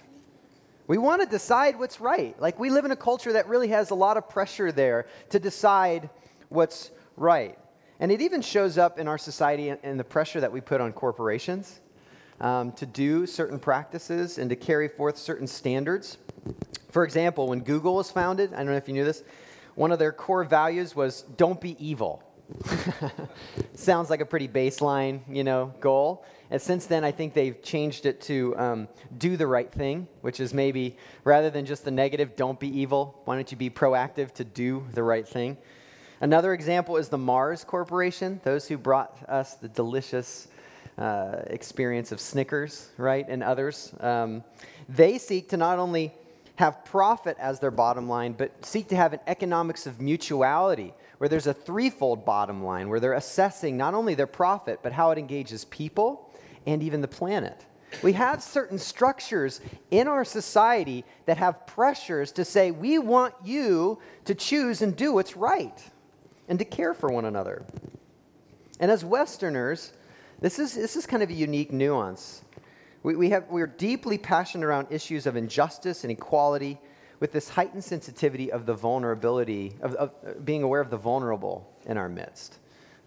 We 0.87 0.97
want 0.97 1.21
to 1.21 1.29
decide 1.29 1.79
what's 1.79 2.01
right. 2.01 2.41
Like, 2.41 2.59
we 2.59 2.71
live 2.71 2.87
in 2.87 2.91
a 2.91 2.97
culture 2.97 3.35
that 3.35 3.47
really 3.49 3.69
has 3.69 3.91
a 3.91 3.95
lot 3.95 4.17
of 4.17 4.29
pressure 4.31 4.73
there 4.73 5.07
to 5.29 5.39
decide 5.39 6.09
what's 6.49 6.91
right. 7.17 7.59
And 8.01 8.11
it 8.11 8.23
even 8.23 8.41
shows 8.41 8.79
up 8.79 8.99
in 8.99 9.07
our 9.07 9.19
society 9.19 9.69
and 9.69 10.01
the 10.01 10.05
pressure 10.05 10.41
that 10.41 10.51
we 10.51 10.63
put 10.63 10.81
on 10.81 10.93
corporations 10.95 11.81
um, 12.41 12.73
to 12.73 12.87
do 12.87 13.27
certain 13.27 13.59
practices 13.59 14.39
and 14.39 14.49
to 14.49 14.57
carry 14.57 14.89
forth 14.89 15.19
certain 15.19 15.47
standards. 15.47 16.17
For 16.91 17.05
example, 17.05 17.49
when 17.49 17.61
Google 17.61 17.95
was 17.95 18.11
founded, 18.11 18.55
I 18.55 18.59
don't 18.59 18.67
know 18.67 18.77
if 18.77 18.89
you 18.89 18.95
knew 18.95 19.05
this, 19.05 19.23
one 19.75 19.93
of 19.93 19.99
their 19.99 20.13
core 20.13 20.45
values 20.45 20.97
was 20.97 21.23
don't 21.37 21.61
be 21.61 21.77
evil. 21.85 22.23
Sounds 23.75 24.11
like 24.11 24.21
a 24.21 24.27
pretty 24.27 24.49
baseline, 24.49 25.21
you 25.29 25.45
know, 25.45 25.73
goal. 25.81 26.25
And 26.51 26.61
since 26.61 26.87
then, 26.87 27.05
I 27.05 27.13
think 27.13 27.35
they've 27.35 27.63
changed 27.63 28.07
it 28.07 28.21
to 28.23 28.57
um, 28.57 28.89
do 29.19 29.37
the 29.37 29.47
right 29.47 29.71
thing, 29.71 30.09
which 30.23 30.41
is 30.41 30.55
maybe 30.55 30.97
rather 31.25 31.51
than 31.51 31.67
just 31.67 31.85
the 31.85 31.91
negative, 31.91 32.37
don't 32.37 32.59
be 32.59 32.69
evil, 32.81 33.21
why 33.27 33.35
don't 33.35 33.51
you 33.51 33.59
be 33.59 33.69
proactive 33.69 34.33
to 34.35 34.45
do 34.45 34.87
the 34.95 35.03
right 35.03 35.29
thing? 35.29 35.59
Another 36.21 36.55
example 36.55 36.97
is 36.97 37.09
the 37.09 37.19
Mars 37.19 37.65
Corporation, 37.65 38.41
those 38.43 38.67
who 38.67 38.79
brought 38.79 39.17
us 39.29 39.55
the 39.55 39.69
delicious 39.69 40.49
uh, 40.97 41.43
experience 41.47 42.11
of 42.11 42.21
Snickers, 42.21 42.91
right, 42.97 43.27
and 43.29 43.43
others. 43.43 43.93
Um, 44.01 44.43
they 44.89 45.19
seek 45.19 45.51
to 45.51 45.57
not 45.57 45.79
only 45.79 46.13
have 46.59 46.85
profit 46.85 47.37
as 47.39 47.61
their 47.61 47.71
bottom 47.71 48.09
line, 48.09 48.33
but 48.33 48.65
seek 48.65 48.89
to 48.89 48.97
have 48.97 49.13
an 49.13 49.21
economics 49.29 49.87
of 49.87 50.01
mutuality, 50.01 50.93
where 51.19 51.29
there's 51.29 51.47
a 51.47 51.55
threefold 51.55 52.25
bottom 52.25 52.65
line, 52.65 52.89
where 52.89 52.99
they're 52.99 53.13
assessing 53.13 53.77
not 53.77 53.95
only 53.95 54.15
their 54.15 54.27
profit, 54.27 54.81
but 54.83 54.93
how 54.93 55.13
it 55.13 55.19
engages 55.19 55.65
people 55.67 56.29
and 56.67 56.83
even 56.83 57.01
the 57.01 57.07
planet. 57.07 57.65
We 58.03 58.13
have 58.15 58.43
certain 58.43 58.77
structures 58.77 59.61
in 59.93 60.09
our 60.09 60.25
society 60.25 61.05
that 61.27 61.37
have 61.37 61.65
pressures 61.65 62.33
to 62.33 62.45
say, 62.45 62.73
we 62.73 62.99
want 62.99 63.35
you 63.45 64.01
to 64.25 64.35
choose 64.35 64.83
and 64.83 64.97
do 64.97 65.13
what's 65.13 65.37
right 65.37 65.81
and 66.49 66.59
to 66.59 66.65
care 66.65 66.93
for 66.93 67.09
one 67.09 67.25
another. 67.25 67.65
And 68.81 68.91
as 68.91 69.05
Westerners, 69.05 69.93
this 70.41 70.59
is, 70.59 70.75
this 70.75 70.97
is 70.97 71.07
kind 71.07 71.23
of 71.23 71.31
a 71.31 71.35
unique 71.35 71.73
nuance. 71.73 72.43
We, 73.09 73.17
we 73.17 73.31
have, 73.31 73.47
we're 73.49 73.67
deeply 73.67 74.19
passionate 74.19 74.67
around 74.67 74.89
issues 74.91 75.27
of 75.27 75.35
injustice 75.35 76.05
and 76.05 76.11
equality 76.13 76.79
with 77.21 77.33
this 77.33 77.49
heightened 77.49 77.83
sensitivity 77.83 78.53
of 78.53 78.67
the 78.67 78.75
vulnerability, 78.75 79.73
of, 79.81 79.95
of 79.95 80.45
being 80.45 80.63
aware 80.63 80.83
of 80.83 80.91
the 80.91 80.99
vulnerable 80.99 81.75
in 81.87 81.97
our 81.97 82.11
midst. 82.11 82.59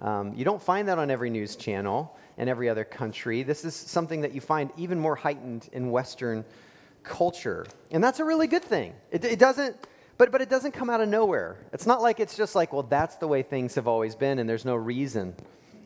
Um, 0.02 0.34
you 0.34 0.44
don't 0.44 0.60
find 0.60 0.88
that 0.88 0.98
on 0.98 1.12
every 1.12 1.30
news 1.30 1.56
channel 1.56 2.18
in 2.40 2.50
every 2.50 2.68
other 2.68 2.84
country. 2.84 3.44
This 3.44 3.64
is 3.64 3.76
something 3.76 4.22
that 4.22 4.34
you 4.34 4.42
find 4.42 4.72
even 4.76 5.00
more 5.00 5.16
heightened 5.16 5.70
in 5.72 5.92
Western 5.92 6.46
culture. 7.04 7.68
And 7.92 8.04
that's 8.04 8.20
a 8.20 8.26
really 8.26 8.48
good 8.48 8.64
thing. 8.64 8.96
It, 9.12 9.24
it 9.24 9.38
doesn't, 9.38 9.76
but, 10.18 10.32
but 10.32 10.42
it 10.42 10.50
doesn't 10.50 10.72
come 10.72 10.90
out 10.90 11.02
of 11.02 11.10
nowhere. 11.10 11.58
It's 11.74 11.86
not 11.86 12.02
like 12.02 12.20
it's 12.20 12.36
just 12.36 12.56
like, 12.56 12.74
well, 12.74 12.82
that's 12.82 13.18
the 13.18 13.28
way 13.28 13.44
things 13.44 13.76
have 13.76 13.88
always 13.88 14.16
been 14.16 14.40
and 14.40 14.50
there's 14.50 14.66
no 14.66 14.74
reason 14.74 15.36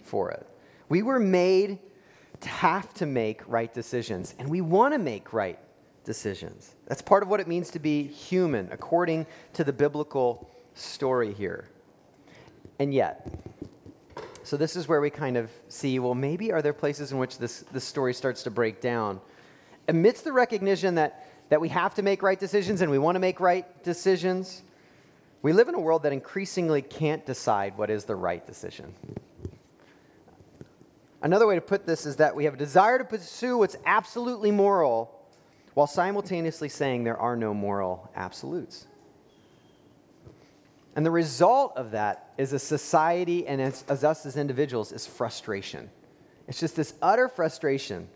for 0.03 0.31
it. 0.31 0.47
We 0.87 1.01
were 1.01 1.19
made 1.19 1.79
have 2.43 2.93
to 2.95 3.05
make 3.05 3.41
right 3.47 3.73
decisions, 3.73 4.35
and 4.39 4.49
we 4.49 4.61
want 4.61 4.93
to 4.93 4.99
make 4.99 5.31
right 5.31 5.59
decisions. 6.03 6.75
That's 6.87 7.01
part 7.01 7.23
of 7.23 7.29
what 7.29 7.39
it 7.39 7.47
means 7.47 7.71
to 7.71 7.79
be 7.79 8.03
human, 8.03 8.69
according 8.71 9.25
to 9.53 9.63
the 9.63 9.73
biblical 9.73 10.49
story 10.73 11.33
here. 11.33 11.69
And 12.79 12.93
yet, 12.93 13.27
so 14.43 14.57
this 14.57 14.75
is 14.75 14.87
where 14.87 15.01
we 15.01 15.09
kind 15.09 15.37
of 15.37 15.49
see 15.69 15.97
well, 15.97 16.13
maybe 16.13 16.51
are 16.51 16.61
there 16.61 16.73
places 16.73 17.11
in 17.11 17.17
which 17.17 17.37
this, 17.39 17.63
this 17.71 17.83
story 17.83 18.13
starts 18.13 18.43
to 18.43 18.51
break 18.51 18.81
down? 18.81 19.19
Amidst 19.87 20.23
the 20.23 20.31
recognition 20.31 20.95
that, 20.95 21.27
that 21.49 21.61
we 21.61 21.69
have 21.69 21.95
to 21.95 22.01
make 22.01 22.21
right 22.21 22.39
decisions 22.39 22.81
and 22.81 22.91
we 22.91 22.99
want 22.99 23.15
to 23.15 23.19
make 23.19 23.39
right 23.39 23.83
decisions, 23.83 24.61
we 25.41 25.53
live 25.53 25.67
in 25.67 25.75
a 25.75 25.79
world 25.79 26.03
that 26.03 26.13
increasingly 26.13 26.81
can't 26.81 27.25
decide 27.25 27.77
what 27.77 27.89
is 27.89 28.05
the 28.05 28.15
right 28.15 28.45
decision. 28.45 28.93
Another 31.25 31.47
way 31.47 31.55
to 31.55 31.61
put 31.61 31.87
this 31.87 32.05
is 32.05 32.17
that 32.17 32.35
we 32.35 32.45
have 32.45 32.53
a 32.53 32.57
desire 32.57 32.99
to 32.99 33.03
pursue 33.03 33.57
what's 33.57 33.75
absolutely 33.83 34.51
moral 34.51 35.25
while 35.73 35.87
simultaneously 35.87 36.69
saying 36.69 37.03
there 37.03 37.17
are 37.17 37.35
no 37.35 37.51
moral 37.51 38.11
absolutes. 38.15 38.85
And 40.95 41.03
the 41.03 41.09
result 41.09 41.73
of 41.77 41.89
that 41.91 42.29
is 42.37 42.53
a 42.53 42.59
society 42.59 43.47
and 43.47 43.59
as, 43.59 43.83
as, 43.89 44.03
us 44.03 44.27
as 44.27 44.37
individuals 44.37 44.91
is 44.91 45.07
frustration. 45.07 45.89
It's 46.47 46.59
just 46.59 46.75
this 46.75 46.93
utter 47.01 47.27
frustration. 47.27 48.07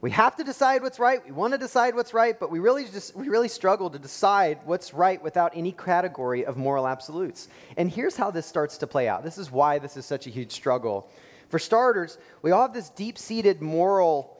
We 0.00 0.10
have 0.10 0.34
to 0.34 0.42
decide 0.42 0.82
what's 0.82 0.98
right. 0.98 1.24
We 1.24 1.30
want 1.30 1.52
to 1.52 1.58
decide 1.58 1.94
what's 1.94 2.12
right, 2.12 2.38
but 2.40 2.50
we 2.50 2.58
really 2.58 2.86
just 2.86 3.14
we 3.14 3.28
really 3.28 3.46
struggle 3.46 3.88
to 3.90 4.00
decide 4.00 4.58
what's 4.64 4.92
right 4.94 5.22
without 5.22 5.52
any 5.54 5.70
category 5.70 6.44
of 6.44 6.56
moral 6.56 6.88
absolutes. 6.88 7.46
And 7.76 7.88
here's 7.88 8.16
how 8.16 8.32
this 8.32 8.46
starts 8.46 8.78
to 8.78 8.88
play 8.88 9.06
out. 9.06 9.22
This 9.22 9.38
is 9.38 9.52
why 9.52 9.78
this 9.78 9.96
is 9.96 10.04
such 10.04 10.26
a 10.26 10.30
huge 10.30 10.50
struggle 10.50 11.08
for 11.48 11.58
starters, 11.58 12.18
we 12.42 12.50
all 12.50 12.62
have 12.62 12.74
this 12.74 12.90
deep 12.90 13.18
seated 13.18 13.62
moral 13.62 14.36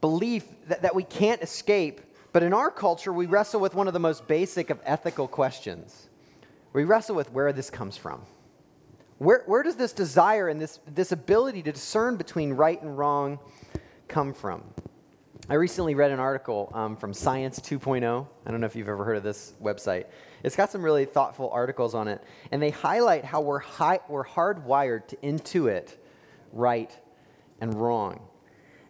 belief 0.00 0.44
that, 0.68 0.82
that 0.82 0.94
we 0.94 1.02
can't 1.02 1.42
escape. 1.42 2.00
But 2.32 2.42
in 2.42 2.52
our 2.52 2.70
culture, 2.70 3.12
we 3.12 3.26
wrestle 3.26 3.60
with 3.60 3.74
one 3.74 3.86
of 3.86 3.94
the 3.94 4.00
most 4.00 4.28
basic 4.28 4.70
of 4.70 4.80
ethical 4.84 5.26
questions. 5.26 6.08
We 6.72 6.84
wrestle 6.84 7.16
with 7.16 7.32
where 7.32 7.52
this 7.52 7.70
comes 7.70 7.96
from. 7.96 8.22
Where, 9.18 9.42
where 9.46 9.62
does 9.62 9.76
this 9.76 9.92
desire 9.92 10.48
and 10.48 10.60
this, 10.60 10.78
this 10.86 11.10
ability 11.10 11.62
to 11.62 11.72
discern 11.72 12.16
between 12.16 12.52
right 12.52 12.80
and 12.80 12.96
wrong 12.96 13.38
come 14.06 14.32
from? 14.32 14.62
I 15.50 15.54
recently 15.54 15.94
read 15.94 16.10
an 16.10 16.20
article 16.20 16.70
um, 16.74 16.94
from 16.94 17.14
Science 17.14 17.58
2.0. 17.58 18.26
I 18.46 18.50
don't 18.50 18.60
know 18.60 18.66
if 18.66 18.76
you've 18.76 18.88
ever 18.88 19.04
heard 19.04 19.16
of 19.16 19.22
this 19.22 19.54
website. 19.62 20.04
It's 20.44 20.54
got 20.54 20.70
some 20.70 20.82
really 20.82 21.06
thoughtful 21.06 21.50
articles 21.50 21.94
on 21.94 22.06
it, 22.06 22.22
and 22.52 22.62
they 22.62 22.70
highlight 22.70 23.24
how 23.24 23.40
we're, 23.40 23.58
high, 23.58 24.00
we're 24.08 24.26
hardwired 24.26 25.08
to 25.08 25.16
intuit 25.16 25.94
right, 26.52 26.90
and 27.60 27.74
wrong. 27.74 28.20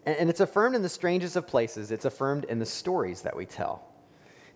And, 0.06 0.16
and 0.16 0.30
it's 0.30 0.40
affirmed 0.40 0.76
in 0.76 0.82
the 0.82 0.88
strangest 0.88 1.36
of 1.36 1.46
places, 1.46 1.90
it's 1.90 2.04
affirmed 2.04 2.44
in 2.44 2.58
the 2.58 2.66
stories 2.66 3.22
that 3.22 3.36
we 3.36 3.46
tell. 3.46 3.84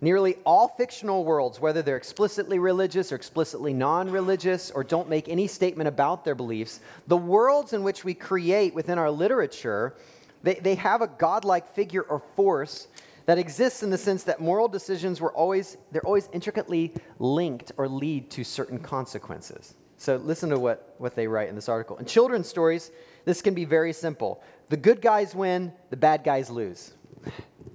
Nearly 0.00 0.34
all 0.44 0.66
fictional 0.66 1.24
worlds, 1.24 1.60
whether 1.60 1.80
they're 1.80 1.96
explicitly 1.96 2.58
religious 2.58 3.12
or 3.12 3.14
explicitly 3.14 3.72
non 3.72 4.10
religious 4.10 4.72
or 4.72 4.82
don't 4.82 5.08
make 5.08 5.28
any 5.28 5.46
statement 5.46 5.86
about 5.86 6.24
their 6.24 6.34
beliefs, 6.34 6.80
the 7.06 7.16
worlds 7.16 7.72
in 7.72 7.84
which 7.84 8.04
we 8.04 8.12
create 8.12 8.74
within 8.74 8.98
our 8.98 9.12
literature, 9.12 9.94
they, 10.42 10.54
they 10.54 10.74
have 10.74 11.02
a 11.02 11.06
godlike 11.06 11.72
figure 11.72 12.02
or 12.02 12.20
force 12.34 12.88
that 13.26 13.38
exists 13.38 13.84
in 13.84 13.90
the 13.90 13.98
sense 13.98 14.24
that 14.24 14.40
moral 14.40 14.66
decisions 14.66 15.20
were 15.20 15.32
always, 15.32 15.76
they're 15.92 16.04
always 16.04 16.28
intricately 16.32 16.92
linked 17.20 17.70
or 17.76 17.86
lead 17.86 18.28
to 18.30 18.42
certain 18.42 18.80
consequences. 18.80 19.74
So 20.02 20.16
listen 20.16 20.50
to 20.50 20.58
what, 20.58 20.96
what 20.98 21.14
they 21.14 21.28
write 21.28 21.48
in 21.48 21.54
this 21.54 21.68
article. 21.68 21.96
In 21.96 22.06
children's 22.06 22.48
stories, 22.48 22.90
this 23.24 23.40
can 23.40 23.54
be 23.54 23.64
very 23.64 23.92
simple. 23.92 24.42
The 24.68 24.76
good 24.76 25.00
guys 25.00 25.32
win, 25.32 25.72
the 25.90 25.96
bad 25.96 26.24
guys 26.24 26.50
lose. 26.50 26.90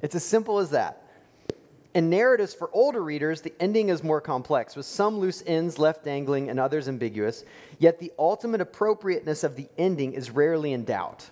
It's 0.01 0.13
as 0.13 0.25
simple 0.25 0.59
as 0.59 0.71
that. 0.71 1.03
In 1.93 2.09
narratives 2.09 2.53
for 2.53 2.69
older 2.73 3.01
readers, 3.01 3.39
the 3.39 3.53
ending 3.61 3.87
is 3.87 4.03
more 4.03 4.19
complex, 4.19 4.75
with 4.75 4.85
some 4.85 5.19
loose 5.19 5.41
ends 5.47 5.79
left 5.79 6.03
dangling 6.03 6.49
and 6.49 6.59
others 6.59 6.89
ambiguous, 6.89 7.45
yet 7.79 7.97
the 7.97 8.11
ultimate 8.19 8.59
appropriateness 8.59 9.45
of 9.45 9.55
the 9.55 9.69
ending 9.77 10.11
is 10.11 10.29
rarely 10.29 10.73
in 10.73 10.83
doubt. 10.83 11.29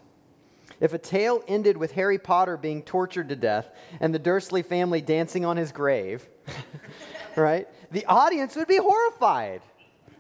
If 0.79 0.93
a 0.93 0.97
tale 0.97 1.43
ended 1.45 1.75
with 1.75 1.91
Harry 1.91 2.17
Potter 2.17 2.55
being 2.55 2.81
tortured 2.81 3.27
to 3.27 3.35
death 3.35 3.69
and 3.99 4.15
the 4.15 4.19
Dursley 4.19 4.61
family 4.61 5.01
dancing 5.01 5.43
on 5.43 5.57
his 5.57 5.73
grave, 5.73 6.25
right, 7.35 7.67
the 7.91 8.05
audience 8.05 8.55
would 8.55 8.69
be 8.69 8.77
horrified 8.77 9.61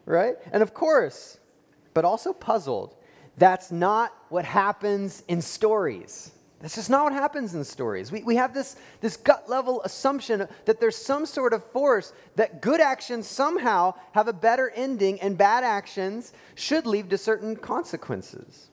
right? 0.05 0.35
And 0.51 0.61
of 0.61 0.73
course, 0.73 1.39
but 1.93 2.05
also 2.05 2.33
puzzled. 2.33 2.95
That's 3.37 3.71
not 3.71 4.13
what 4.29 4.45
happens 4.45 5.23
in 5.27 5.41
stories. 5.41 6.31
That's 6.61 6.75
just 6.75 6.89
not 6.89 7.03
what 7.03 7.13
happens 7.13 7.53
in 7.53 7.63
stories. 7.63 8.11
We, 8.11 8.23
we 8.23 8.37
have 8.37 8.53
this, 8.53 8.77
this 9.01 9.17
gut 9.17 9.49
level 9.49 9.83
assumption 9.83 10.47
that 10.65 10.79
there's 10.79 10.95
some 10.95 11.25
sort 11.25 11.53
of 11.53 11.63
force 11.71 12.13
that 12.37 12.61
good 12.61 12.79
actions 12.79 13.27
somehow 13.27 13.93
have 14.13 14.27
a 14.27 14.33
better 14.33 14.71
ending 14.71 15.19
and 15.21 15.37
bad 15.37 15.63
actions 15.63 16.33
should 16.55 16.85
lead 16.85 17.09
to 17.09 17.17
certain 17.17 17.55
consequences. 17.55 18.69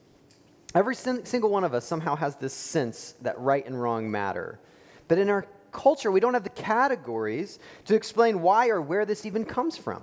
Every 0.74 0.94
sin, 0.94 1.26
single 1.26 1.50
one 1.50 1.64
of 1.64 1.74
us 1.74 1.84
somehow 1.84 2.16
has 2.16 2.36
this 2.36 2.54
sense 2.54 3.14
that 3.20 3.38
right 3.38 3.66
and 3.66 3.80
wrong 3.80 4.10
matter. 4.10 4.58
But 5.08 5.18
in 5.18 5.28
our 5.28 5.46
culture, 5.72 6.10
we 6.10 6.20
don't 6.20 6.34
have 6.34 6.44
the 6.44 6.50
categories 6.50 7.58
to 7.86 7.94
explain 7.94 8.40
why 8.40 8.68
or 8.68 8.80
where 8.80 9.04
this 9.04 9.26
even 9.26 9.44
comes 9.44 9.76
from. 9.76 10.02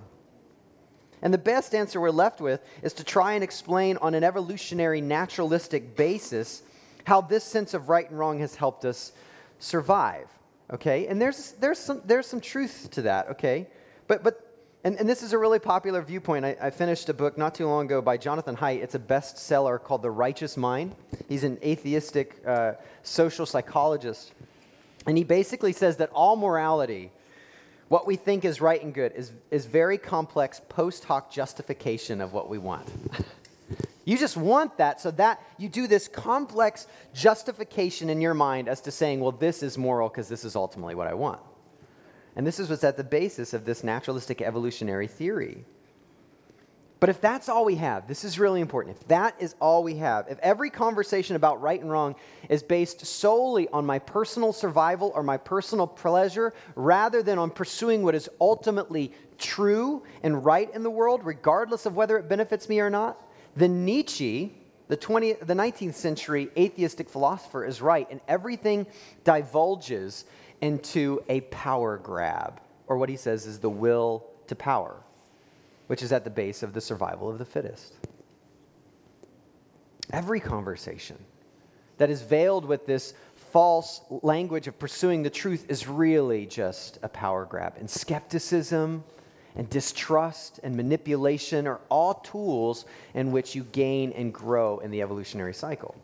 And 1.22 1.34
the 1.34 1.38
best 1.38 1.76
answer 1.76 2.00
we're 2.00 2.12
left 2.12 2.40
with 2.40 2.62
is 2.82 2.94
to 2.94 3.04
try 3.04 3.34
and 3.34 3.44
explain 3.44 3.98
on 3.98 4.16
an 4.16 4.24
evolutionary, 4.24 5.02
naturalistic 5.02 5.96
basis 5.96 6.64
how 7.06 7.22
this 7.22 7.44
sense 7.44 7.74
of 7.74 7.90
right 7.90 8.10
and 8.10 8.18
wrong 8.18 8.40
has 8.40 8.56
helped 8.56 8.86
us 8.86 9.12
survive. 9.60 10.28
Okay? 10.72 11.08
And 11.08 11.22
there's, 11.22 11.54
there's, 11.54 11.80
some, 11.80 12.02
there's 12.06 12.28
some 12.28 12.40
truth 12.40 12.90
to 12.92 13.02
that, 13.04 13.30
okay? 13.30 13.68
But, 14.08 14.24
but 14.24 14.50
and, 14.84 14.98
and 14.98 15.10
this 15.10 15.24
is 15.24 15.34
a 15.34 15.38
really 15.38 15.60
popular 15.60 16.02
viewpoint. 16.02 16.46
I, 16.46 16.56
I, 16.62 16.70
finished 16.70 17.10
a 17.10 17.14
book 17.14 17.38
not 17.38 17.54
too 17.54 17.68
long 17.68 17.86
ago 17.86 18.02
by 18.02 18.16
Jonathan 18.16 18.56
Haidt. 18.56 18.82
It's 18.82 18.96
a 18.96 19.00
bestseller 19.00 19.82
called 19.82 20.02
The 20.02 20.12
Righteous 20.12 20.56
Mind. 20.56 20.96
He's 21.28 21.44
an 21.44 21.58
atheistic 21.64 22.42
uh, 22.46 22.74
social 23.04 23.46
psychologist. 23.46 24.32
And 25.06 25.18
he 25.18 25.26
basically 25.26 25.74
says 25.74 25.98
that 25.98 26.10
all 26.12 26.38
morality, 26.38 27.12
what 27.90 28.06
we 28.08 28.16
think 28.16 28.46
is 28.46 28.62
right 28.62 28.82
and 28.82 28.94
good, 28.94 29.14
is, 29.16 29.32
is 29.52 29.66
very 29.66 29.98
complex 29.98 30.62
post 30.70 31.04
hoc 31.04 31.32
justification 31.32 32.22
of 32.22 32.34
what 32.34 32.48
we 32.48 32.58
want. 32.58 32.88
you 34.06 34.18
just 34.18 34.38
want 34.38 34.78
that, 34.78 35.02
so 35.02 35.12
that 35.12 35.42
you 35.58 35.68
do 35.68 35.88
this 35.88 36.08
complex 36.08 36.88
justification 37.14 38.10
in 38.10 38.22
your 38.22 38.36
mind 38.36 38.70
as 38.70 38.80
to 38.82 38.92
saying, 38.92 39.20
well, 39.20 39.32
this 39.32 39.64
is 39.64 39.78
moral 39.78 40.08
because 40.08 40.30
this 40.30 40.46
is 40.46 40.56
ultimately 40.56 40.96
what 40.96 41.08
I 41.08 41.16
want. 41.16 41.42
And 42.36 42.46
this 42.46 42.60
is 42.60 42.70
what's 42.70 42.84
at 42.84 42.96
the 42.96 43.04
basis 43.04 43.54
of 43.54 43.66
this 43.66 43.84
naturalistic 43.84 44.42
evolutionary 44.42 45.08
theory. 45.08 45.66
But 47.00 47.10
if 47.10 47.22
that's 47.22 47.48
all 47.48 47.64
we 47.64 47.76
have, 47.76 48.08
this 48.08 48.26
is 48.26 48.40
really 48.40 48.60
important. 48.60 48.98
If 48.98 49.08
that 49.08 49.36
is 49.40 49.56
all 49.62 49.84
we 49.84 49.96
have, 49.98 50.28
if 50.28 50.38
every 50.40 50.70
conversation 50.70 51.38
about 51.38 51.62
right 51.62 51.80
and 51.80 51.90
wrong 51.90 52.16
is 52.50 52.62
based 52.62 53.06
solely 53.06 53.70
on 53.70 53.86
my 53.86 54.00
personal 54.00 54.52
survival 54.52 55.14
or 55.16 55.24
my 55.24 55.38
personal 55.38 55.88
pleasure 55.88 56.54
rather 56.76 57.24
than 57.24 57.38
on 57.38 57.52
pursuing 57.52 58.04
what 58.04 58.16
is 58.16 58.30
ultimately 58.42 59.14
true 59.38 60.04
and 60.24 60.44
right 60.44 60.74
in 60.74 60.84
the 60.84 60.90
world, 60.90 61.22
regardless 61.24 61.86
of 61.86 61.96
whether 61.96 62.18
it 62.18 62.28
benefits 62.28 62.68
me 62.68 62.82
or 62.82 62.90
not, 62.90 63.18
then 63.56 63.86
Nietzsche, 63.86 64.54
the, 64.90 64.98
20th, 64.98 65.48
the 65.48 65.54
19th 65.54 65.94
century 65.94 66.50
atheistic 66.58 67.10
philosopher, 67.10 67.64
is 67.64 67.82
right, 67.82 68.08
and 68.12 68.20
everything 68.28 68.86
divulges 69.24 70.26
into 70.60 71.24
a 71.30 71.42
power 71.42 71.98
grab, 71.98 72.60
or 72.88 72.98
what 72.98 73.08
he 73.08 73.16
says 73.16 73.46
is 73.46 73.60
the 73.60 73.70
will 73.70 74.26
to 74.48 74.56
power, 74.56 75.02
which 75.90 76.04
is 76.04 76.12
at 76.12 76.24
the 76.24 76.30
base 76.30 76.62
of 76.62 76.74
the 76.74 76.80
survival 76.80 77.28
of 77.28 77.40
the 77.40 77.46
fittest. 77.46 77.96
Every 80.14 80.40
conversation 80.40 81.18
that 81.98 82.12
is 82.12 82.22
veiled 82.22 82.64
with 82.64 82.86
this 82.86 83.16
false 83.34 84.02
language 84.22 84.68
of 84.68 84.78
pursuing 84.78 85.24
the 85.24 85.32
truth 85.32 85.66
is 85.68 85.88
really 85.88 86.46
just 86.46 87.00
a 87.02 87.10
power 87.10 87.44
grab. 87.44 87.74
And 87.80 87.90
skepticism 87.90 89.04
and 89.56 89.68
distrust 89.72 90.60
and 90.62 90.76
manipulation 90.76 91.66
are 91.66 91.80
all 91.90 92.14
tools 92.14 92.86
in 93.16 93.32
which 93.32 93.56
you 93.56 93.64
gain 93.64 94.12
and 94.12 94.32
grow 94.32 94.78
in 94.78 94.92
the 94.92 95.02
evolutionary 95.02 95.56
cycle. 95.56 95.96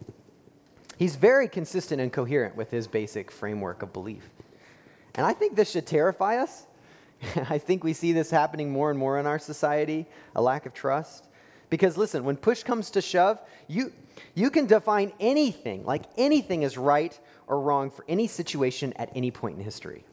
He's 0.98 1.15
very 1.15 1.48
consistent 1.48 2.01
and 2.01 2.12
coherent 2.12 2.56
with 2.56 2.72
his 2.72 2.88
basic 2.88 3.30
framework 3.30 3.84
of 3.84 3.94
belief. 3.94 4.27
And 5.13 5.27
I 5.27 5.34
think 5.34 5.56
this 5.56 5.70
should 5.70 5.86
terrify 5.86 6.38
us. 6.38 6.65
I 7.50 7.58
think 7.58 7.84
we 7.84 7.94
see 7.94 8.12
this 8.12 8.29
happening 8.29 8.72
more 8.72 8.89
and 8.89 9.00
more 9.00 9.20
in 9.20 9.25
our 9.25 9.39
society 9.39 10.05
a 10.36 10.41
lack 10.41 10.65
of 10.65 10.74
trust. 10.74 11.27
Because 11.70 11.98
listen, 11.98 12.24
when 12.24 12.38
push 12.38 12.63
comes 12.63 12.91
to 12.91 13.01
shove, 13.01 13.39
you, 13.67 13.91
you 14.34 14.50
can 14.50 14.65
define 14.65 15.12
anything, 15.20 15.84
like 15.86 16.03
anything, 16.17 16.63
as 16.63 16.77
right 16.77 17.20
or 17.48 17.60
wrong 17.60 17.89
for 17.89 18.05
any 18.08 18.27
situation 18.27 18.94
at 18.98 19.10
any 19.15 19.32
point 19.32 19.58
in 19.58 19.63
history. 19.63 20.03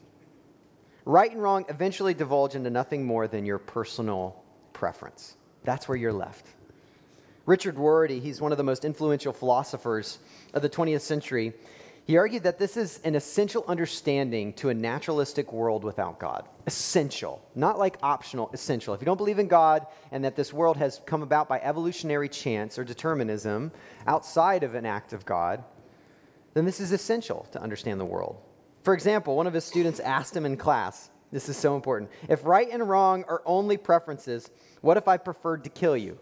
Right 1.04 1.30
and 1.30 1.42
wrong 1.42 1.64
eventually 1.68 2.14
divulge 2.14 2.54
into 2.54 2.70
nothing 2.70 3.04
more 3.04 3.26
than 3.26 3.44
your 3.44 3.58
personal 3.58 4.42
preference. 4.72 5.36
That's 5.64 5.88
where 5.88 5.96
you're 5.96 6.12
left. 6.12 6.46
Richard 7.44 7.76
Rorty, 7.76 8.20
he's 8.20 8.40
one 8.40 8.52
of 8.52 8.58
the 8.58 8.64
most 8.64 8.84
influential 8.84 9.32
philosophers 9.32 10.18
of 10.54 10.62
the 10.62 10.70
20th 10.70 11.00
century. 11.00 11.52
He 12.04 12.16
argued 12.16 12.42
that 12.42 12.58
this 12.58 12.76
is 12.76 13.00
an 13.04 13.14
essential 13.14 13.64
understanding 13.68 14.54
to 14.54 14.70
a 14.70 14.74
naturalistic 14.74 15.52
world 15.52 15.84
without 15.84 16.18
God. 16.18 16.48
Essential, 16.66 17.40
not 17.54 17.78
like 17.78 17.96
optional, 18.02 18.50
essential. 18.52 18.92
If 18.92 19.00
you 19.00 19.04
don't 19.04 19.16
believe 19.16 19.38
in 19.38 19.46
God 19.46 19.86
and 20.10 20.24
that 20.24 20.34
this 20.34 20.52
world 20.52 20.76
has 20.78 21.00
come 21.06 21.22
about 21.22 21.48
by 21.48 21.60
evolutionary 21.60 22.28
chance 22.28 22.76
or 22.76 22.82
determinism 22.82 23.70
outside 24.06 24.64
of 24.64 24.74
an 24.74 24.84
act 24.84 25.12
of 25.12 25.24
God, 25.24 25.62
then 26.54 26.64
this 26.64 26.80
is 26.80 26.90
essential 26.90 27.46
to 27.52 27.62
understand 27.62 28.00
the 28.00 28.04
world. 28.04 28.36
For 28.82 28.94
example, 28.94 29.36
one 29.36 29.46
of 29.46 29.54
his 29.54 29.64
students 29.64 30.00
asked 30.00 30.36
him 30.36 30.44
in 30.44 30.56
class, 30.56 31.08
this 31.30 31.48
is 31.48 31.56
so 31.56 31.76
important, 31.76 32.10
if 32.28 32.44
right 32.44 32.68
and 32.70 32.86
wrong 32.86 33.24
are 33.28 33.42
only 33.46 33.76
preferences, 33.76 34.50
what 34.80 34.96
if 34.96 35.06
I 35.06 35.18
preferred 35.18 35.62
to 35.64 35.70
kill 35.70 35.96
you? 35.96 36.18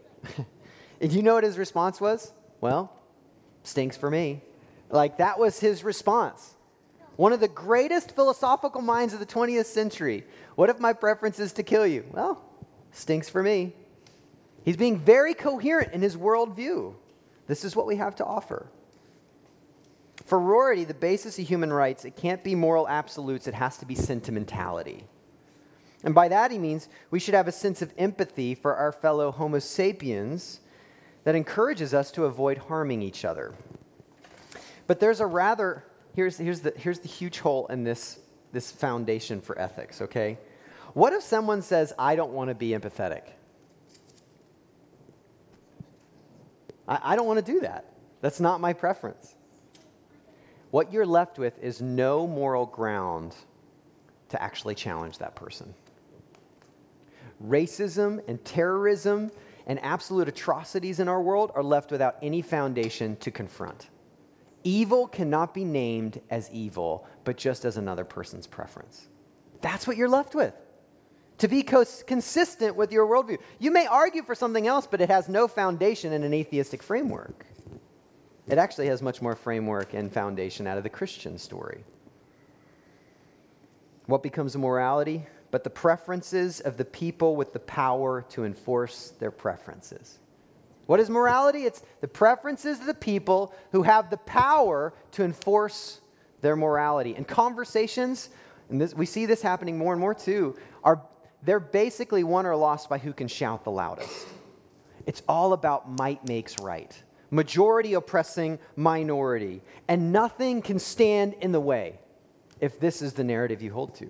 and 1.00 1.10
you 1.10 1.22
know 1.22 1.34
what 1.34 1.44
his 1.44 1.56
response 1.56 2.02
was? 2.02 2.34
Well, 2.60 2.92
stinks 3.62 3.96
for 3.96 4.10
me. 4.10 4.42
Like, 4.90 5.18
that 5.18 5.38
was 5.38 5.61
his 5.61 5.85
response. 5.85 6.55
One 7.16 7.33
of 7.33 7.40
the 7.40 7.48
greatest 7.48 8.14
philosophical 8.14 8.83
minds 8.83 9.14
of 9.14 9.20
the 9.20 9.26
20th 9.26 9.66
century. 9.66 10.24
What 10.55 10.70
if 10.70 10.81
my 10.81 10.92
preference 10.92 11.38
is 11.38 11.53
to 11.55 11.62
kill 11.62 11.87
you? 11.87 12.05
Well, 12.12 12.42
stinks 12.92 13.29
for 13.29 13.42
me. 13.42 13.72
He's 14.64 14.76
being 14.76 14.98
very 14.98 15.35
coherent 15.35 15.92
in 15.92 16.03
his 16.03 16.16
worldview. 16.16 16.94
This 17.46 17.64
is 17.64 17.74
what 17.74 17.87
we 17.87 17.96
have 17.96 18.14
to 18.16 18.24
offer. 18.24 18.66
For 20.24 20.38
Rorty, 20.38 20.85
the 20.85 20.94
basis 20.94 21.38
of 21.38 21.46
human 21.46 21.72
rights, 21.72 22.05
it 22.05 22.16
can't 22.16 22.44
be 22.44 22.55
moral 22.55 22.88
absolutes, 22.88 23.46
it 23.46 23.55
has 23.55 23.76
to 23.79 23.87
be 23.87 23.94
sentimentality. 23.94 25.05
And 26.05 26.14
by 26.14 26.29
that 26.29 26.50
he 26.50 26.59
means 26.59 26.88
we 27.11 27.18
should 27.18 27.35
have 27.35 27.48
a 27.48 27.53
sense 27.53 27.83
of 27.83 27.92
empathy 27.98 28.55
for 28.55 28.76
our 28.76 28.92
fellow 28.92 29.31
Homo 29.31 29.59
sapiens 29.59 30.61
that 31.24 31.35
encourages 31.35 31.92
us 31.92 32.11
to 32.12 32.24
avoid 32.24 32.59
harming 32.59 33.03
each 33.03 33.24
other. 33.24 33.55
But 34.90 34.98
there's 34.98 35.20
a 35.20 35.26
rather, 35.26 35.85
here's, 36.16 36.37
here's, 36.37 36.62
the, 36.62 36.72
here's 36.76 36.98
the 36.98 37.07
huge 37.07 37.38
hole 37.38 37.68
in 37.68 37.85
this, 37.85 38.18
this 38.50 38.72
foundation 38.72 39.40
for 39.40 39.57
ethics, 39.57 40.00
okay? 40.00 40.37
What 40.94 41.12
if 41.12 41.22
someone 41.22 41.62
says, 41.62 41.92
I 41.96 42.16
don't 42.16 42.33
want 42.33 42.48
to 42.48 42.57
be 42.57 42.70
empathetic? 42.70 43.22
I, 46.88 46.98
I 47.12 47.14
don't 47.14 47.29
want 47.29 47.38
to 47.38 47.53
do 47.53 47.61
that. 47.61 47.92
That's 48.20 48.40
not 48.40 48.61
my 48.61 48.72
preference. 48.72 49.37
What 50.72 50.92
you're 50.92 51.07
left 51.07 51.38
with 51.38 51.57
is 51.62 51.81
no 51.81 52.26
moral 52.26 52.66
ground 52.66 53.37
to 54.31 54.42
actually 54.42 54.74
challenge 54.74 55.18
that 55.18 55.37
person. 55.37 55.72
Racism 57.46 58.20
and 58.26 58.44
terrorism 58.44 59.31
and 59.68 59.79
absolute 59.85 60.26
atrocities 60.26 60.98
in 60.98 61.07
our 61.07 61.22
world 61.22 61.53
are 61.55 61.62
left 61.62 61.92
without 61.92 62.16
any 62.22 62.42
foundation 62.42 63.14
to 63.18 63.31
confront. 63.31 63.87
Evil 64.62 65.06
cannot 65.06 65.54
be 65.54 65.64
named 65.64 66.20
as 66.30 66.50
evil, 66.50 67.06
but 67.24 67.36
just 67.36 67.64
as 67.64 67.76
another 67.76 68.04
person's 68.04 68.46
preference. 68.46 69.08
That's 69.60 69.86
what 69.86 69.96
you're 69.96 70.08
left 70.08 70.34
with. 70.34 70.54
To 71.38 71.48
be 71.48 71.62
co- 71.62 71.84
consistent 72.06 72.76
with 72.76 72.92
your 72.92 73.06
worldview. 73.06 73.38
You 73.58 73.70
may 73.70 73.86
argue 73.86 74.22
for 74.22 74.34
something 74.34 74.66
else, 74.66 74.86
but 74.86 75.00
it 75.00 75.08
has 75.08 75.28
no 75.28 75.48
foundation 75.48 76.12
in 76.12 76.22
an 76.22 76.34
atheistic 76.34 76.82
framework. 76.82 77.46
It 78.46 78.58
actually 78.58 78.88
has 78.88 79.00
much 79.00 79.22
more 79.22 79.34
framework 79.34 79.94
and 79.94 80.12
foundation 80.12 80.66
out 80.66 80.76
of 80.76 80.82
the 80.82 80.90
Christian 80.90 81.38
story. 81.38 81.84
What 84.06 84.22
becomes 84.22 84.56
morality? 84.56 85.26
But 85.50 85.64
the 85.64 85.70
preferences 85.70 86.60
of 86.60 86.76
the 86.76 86.84
people 86.84 87.36
with 87.36 87.52
the 87.52 87.60
power 87.60 88.22
to 88.30 88.44
enforce 88.44 89.12
their 89.18 89.30
preferences. 89.30 90.18
What 90.90 90.98
is 90.98 91.09
morality? 91.09 91.66
It's 91.66 91.85
the 92.00 92.09
preferences 92.09 92.81
of 92.81 92.87
the 92.87 92.94
people 92.94 93.55
who 93.70 93.85
have 93.85 94.11
the 94.11 94.16
power 94.16 94.92
to 95.12 95.22
enforce 95.22 96.00
their 96.40 96.57
morality. 96.57 97.14
And 97.14 97.29
conversations, 97.29 98.31
and 98.68 98.81
this, 98.81 98.92
we 98.92 99.07
see 99.07 99.24
this 99.24 99.40
happening 99.40 99.79
more 99.79 99.92
and 99.92 100.00
more 100.00 100.14
too, 100.14 100.57
are 100.83 101.00
they're 101.44 101.61
basically 101.61 102.24
won 102.24 102.44
or 102.44 102.57
lost 102.57 102.88
by 102.88 102.98
who 102.98 103.12
can 103.12 103.29
shout 103.29 103.62
the 103.62 103.70
loudest. 103.70 104.26
It's 105.07 105.22
all 105.29 105.53
about 105.53 105.88
might 105.88 106.26
makes 106.26 106.59
right. 106.59 106.92
Majority 107.31 107.94
oppressing 107.94 108.59
minority. 108.74 109.62
And 109.87 110.11
nothing 110.12 110.61
can 110.61 110.81
stand 110.81 111.35
in 111.35 111.53
the 111.53 111.61
way 111.61 112.00
if 112.61 112.81
this 112.81 113.00
is 113.00 113.12
the 113.12 113.22
narrative 113.22 113.62
you 113.62 113.72
hold 113.72 113.94
to. 113.94 114.09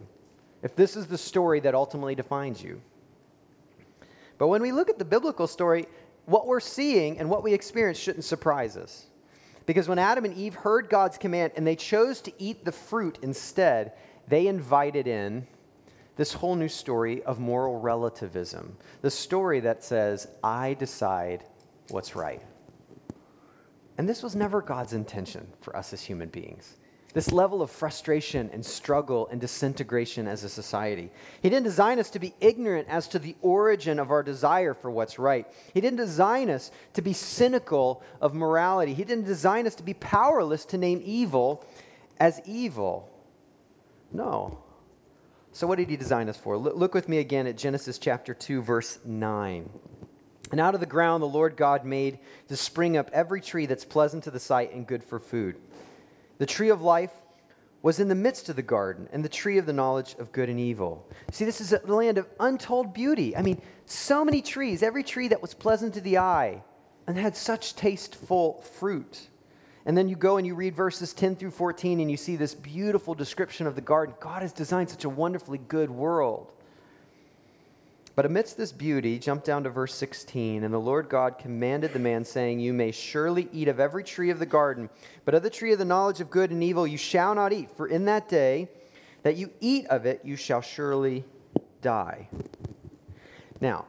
If 0.62 0.77
this 0.77 0.97
is 0.97 1.09
the 1.09 1.19
story 1.19 1.61
that 1.61 1.75
ultimately 1.75 2.14
defines 2.14 2.64
you. 2.64 2.81
But 4.40 4.49
when 4.49 4.62
we 4.62 4.73
look 4.73 4.88
at 4.88 4.99
the 4.99 5.05
biblical 5.05 5.47
story, 5.47 5.85
what 6.31 6.47
we're 6.47 6.61
seeing 6.61 7.19
and 7.19 7.29
what 7.29 7.43
we 7.43 7.53
experience 7.53 7.99
shouldn't 7.99 8.25
surprise 8.25 8.77
us. 8.77 9.07
Because 9.66 9.88
when 9.88 9.99
Adam 9.99 10.25
and 10.25 10.35
Eve 10.35 10.55
heard 10.55 10.88
God's 10.88 11.19
command 11.19 11.53
and 11.57 11.66
they 11.66 11.77
chose 11.77 12.21
to 12.23 12.33
eat 12.38 12.64
the 12.64 12.73
fruit 12.73 13.19
instead, 13.21 13.93
they 14.29 14.47
invited 14.47 15.09
in 15.09 15.47
this 16.16 16.33
whole 16.33 16.55
new 16.55 16.69
story 16.69 17.23
of 17.25 17.40
moral 17.40 17.81
relativism. 17.81 18.77
The 19.03 19.11
story 19.11 19.61
that 19.61 19.83
says, 19.83 20.29
I 20.43 20.75
decide 20.75 21.45
what's 21.88 22.14
right. 22.14 22.43
And 23.99 24.09
this 24.09 24.23
was 24.23 24.37
never 24.37 24.62
God's 24.62 24.93
intention 24.93 25.47
for 25.61 25.77
us 25.77 25.93
as 25.93 26.01
human 26.01 26.29
beings. 26.29 26.77
This 27.12 27.33
level 27.33 27.61
of 27.61 27.70
frustration 27.70 28.51
and 28.53 28.64
struggle 28.64 29.27
and 29.33 29.40
disintegration 29.40 30.29
as 30.29 30.44
a 30.44 30.49
society. 30.49 31.11
He 31.42 31.51
didn't 31.51 31.64
design 31.64 31.99
us 31.99 32.09
to 32.11 32.20
be 32.20 32.35
ignorant 32.40 32.87
as 32.88 33.09
to 33.09 33.18
the 33.18 33.35
origin 33.42 33.99
of 33.99 34.12
our 34.12 34.23
desire 34.23 34.75
for 34.75 34.92
what's 34.92 35.18
right. 35.18 35.46
He 35.75 35.81
didn't 35.81 35.96
design 35.96 36.49
us 36.51 36.70
to 36.94 37.03
be 37.03 37.12
cynical 37.12 38.05
of 38.20 38.33
morality. 38.33 38.94
He 38.94 39.03
didn't 39.03 39.25
design 39.25 39.66
us 39.66 39.75
to 39.77 39.83
be 39.83 39.94
powerless 39.94 40.64
to 40.66 40.79
name 40.79 41.03
evil 41.05 41.64
as 42.20 42.40
evil. 42.46 43.09
No. 44.12 44.59
So, 45.53 45.66
what 45.66 45.79
did 45.79 45.90
he 45.90 45.96
design 45.96 46.29
us 46.29 46.37
for? 46.37 46.57
Look 46.57 46.94
with 46.94 47.09
me 47.09 47.18
again 47.18 47.49
at 47.49 47.57
Genesis 47.57 47.99
chapter 47.99 48.35
2, 48.35 48.62
verse 48.62 49.01
9. 49.05 49.68
And 50.53 50.61
out 50.61 50.75
of 50.75 50.81
the 50.81 50.87
ground 50.87 51.23
the 51.23 51.29
Lord 51.29 51.57
God 51.57 51.85
made 51.85 52.18
to 52.49 52.57
spring 52.57 52.96
up 52.96 53.11
every 53.12 53.40
tree 53.40 53.66
that's 53.66 53.85
pleasant 53.85 54.25
to 54.25 54.31
the 54.31 54.40
sight 54.40 54.73
and 54.73 54.87
good 54.87 55.03
for 55.03 55.18
food. 55.18 55.57
The 56.40 56.46
tree 56.46 56.70
of 56.70 56.81
life 56.81 57.12
was 57.83 58.00
in 58.00 58.09
the 58.09 58.14
midst 58.14 58.48
of 58.48 58.57
the 58.57 58.62
garden, 58.62 59.11
and 59.12 59.22
the 59.22 59.29
tree 59.29 59.59
of 59.59 59.66
the 59.66 59.74
knowledge 59.74 60.16
of 60.18 60.33
good 60.33 60.48
and 60.48 60.59
evil. 60.59 61.07
See, 61.33 61.44
this 61.44 61.61
is 61.61 61.74
a 61.74 61.81
land 61.85 62.16
of 62.16 62.26
untold 62.40 62.94
beauty. 62.94 63.37
I 63.37 63.42
mean, 63.42 63.61
so 63.85 64.24
many 64.24 64.40
trees, 64.40 64.83
every 64.83 65.03
tree 65.03 65.29
that 65.29 65.42
was 65.42 65.53
pleasant 65.53 65.92
to 65.94 66.00
the 66.00 66.16
eye 66.16 66.62
and 67.07 67.18
had 67.18 67.37
such 67.37 67.76
tasteful 67.76 68.62
fruit. 68.79 69.29
And 69.85 69.98
then 69.98 70.09
you 70.09 70.16
go 70.16 70.38
and 70.38 70.46
you 70.46 70.55
read 70.55 70.74
verses 70.74 71.12
10 71.12 71.37
through 71.37 71.50
14 71.50 72.00
and 72.00 72.11
you 72.11 72.16
see 72.16 72.37
this 72.37 72.55
beautiful 72.55 73.14
description 73.14 73.66
of 73.66 73.74
the 73.74 73.83
garden. 73.83 74.14
God 74.18 74.40
has 74.40 74.55
designed 74.55 74.88
such 74.88 75.05
a 75.05 75.11
wonderfully 75.11 75.59
good 75.68 75.90
world. 75.90 76.53
But 78.20 78.26
amidst 78.26 78.59
this 78.59 78.70
beauty, 78.70 79.18
jump 79.18 79.44
down 79.44 79.64
to 79.64 79.70
verse 79.70 79.94
16, 79.94 80.62
and 80.62 80.74
the 80.74 80.78
Lord 80.78 81.09
God 81.09 81.38
commanded 81.38 81.94
the 81.94 81.98
man, 81.98 82.22
saying, 82.22 82.61
You 82.61 82.74
may 82.74 82.90
surely 82.90 83.48
eat 83.50 83.66
of 83.66 83.80
every 83.80 84.04
tree 84.04 84.28
of 84.28 84.38
the 84.38 84.44
garden, 84.44 84.90
but 85.24 85.35
of 85.35 85.42
the 85.42 85.48
tree 85.48 85.72
of 85.72 85.78
the 85.78 85.87
knowledge 85.87 86.20
of 86.20 86.28
good 86.28 86.50
and 86.50 86.62
evil 86.62 86.87
you 86.87 86.98
shall 86.98 87.35
not 87.35 87.54
eat, 87.54 87.70
for 87.78 87.87
in 87.87 88.04
that 88.04 88.28
day 88.28 88.68
that 89.22 89.38
you 89.38 89.50
eat 89.61 89.87
of 89.87 90.04
it, 90.04 90.20
you 90.22 90.37
shall 90.37 90.61
surely 90.61 91.24
die. 91.80 92.28
Now, 93.59 93.87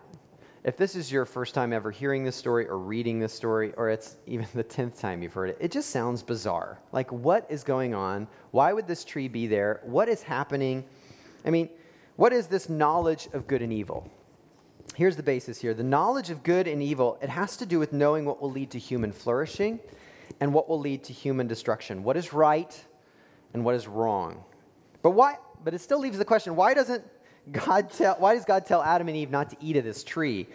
if 0.64 0.78
this 0.78 0.96
is 0.96 1.12
your 1.12 1.26
first 1.26 1.54
time 1.54 1.74
ever 1.74 1.92
hearing 1.92 2.24
this 2.24 2.38
story 2.38 2.70
or 2.70 2.78
reading 2.78 3.20
this 3.20 3.34
story, 3.34 3.74
or 3.76 3.90
it's 3.90 4.16
even 4.28 4.48
the 4.54 4.64
10th 4.64 4.98
time 4.98 5.22
you've 5.22 5.34
heard 5.34 5.50
it, 5.50 5.58
it 5.60 5.74
just 5.74 5.90
sounds 5.90 6.24
bizarre. 6.24 6.80
Like, 6.94 7.12
what 7.12 7.46
is 7.50 7.66
going 7.66 7.94
on? 7.94 8.30
Why 8.52 8.72
would 8.72 8.88
this 8.88 9.04
tree 9.04 9.28
be 9.28 9.48
there? 9.48 9.82
What 9.84 10.08
is 10.08 10.24
happening? 10.24 10.86
I 11.46 11.50
mean, 11.50 11.68
what 12.16 12.32
is 12.32 12.48
this 12.48 12.70
knowledge 12.70 13.28
of 13.34 13.46
good 13.46 13.62
and 13.62 13.74
evil? 13.74 14.10
Here's 15.02 15.16
the 15.16 15.24
basis 15.24 15.60
here 15.60 15.74
the 15.74 15.82
knowledge 15.82 16.30
of 16.30 16.44
good 16.44 16.68
and 16.68 16.80
evil, 16.84 17.18
it 17.24 17.30
has 17.30 17.58
to 17.58 17.66
do 17.66 17.80
with 17.80 17.92
knowing 17.92 18.24
what 18.24 18.40
will 18.40 18.52
lead 18.52 18.70
to 18.70 18.78
human 18.78 19.12
flourishing 19.12 19.80
and 20.40 20.54
what 20.54 20.70
will 20.70 20.80
lead 20.80 21.06
to 21.06 21.12
human 21.12 21.48
destruction. 21.48 22.04
What 22.04 22.18
is 22.18 22.34
right 22.34 22.86
and 23.56 23.66
what 23.66 23.74
is 23.74 23.88
wrong. 23.88 24.44
But 25.02 25.12
why? 25.12 25.38
But 25.64 25.74
it 25.74 25.82
still 25.82 25.98
leaves 25.98 26.20
the 26.20 26.24
question 26.24 26.56
why 26.56 26.76
doesn't 26.76 27.04
God 27.52 27.90
tell, 27.90 28.14
why 28.20 28.36
does 28.36 28.46
God 28.46 28.68
tell 28.68 28.84
Adam 28.84 29.08
and 29.08 29.18
Eve 29.18 29.32
not 29.32 29.50
to 29.50 29.58
eat 29.60 29.76
of 29.76 29.84
this 29.86 30.04
tree? 30.04 30.48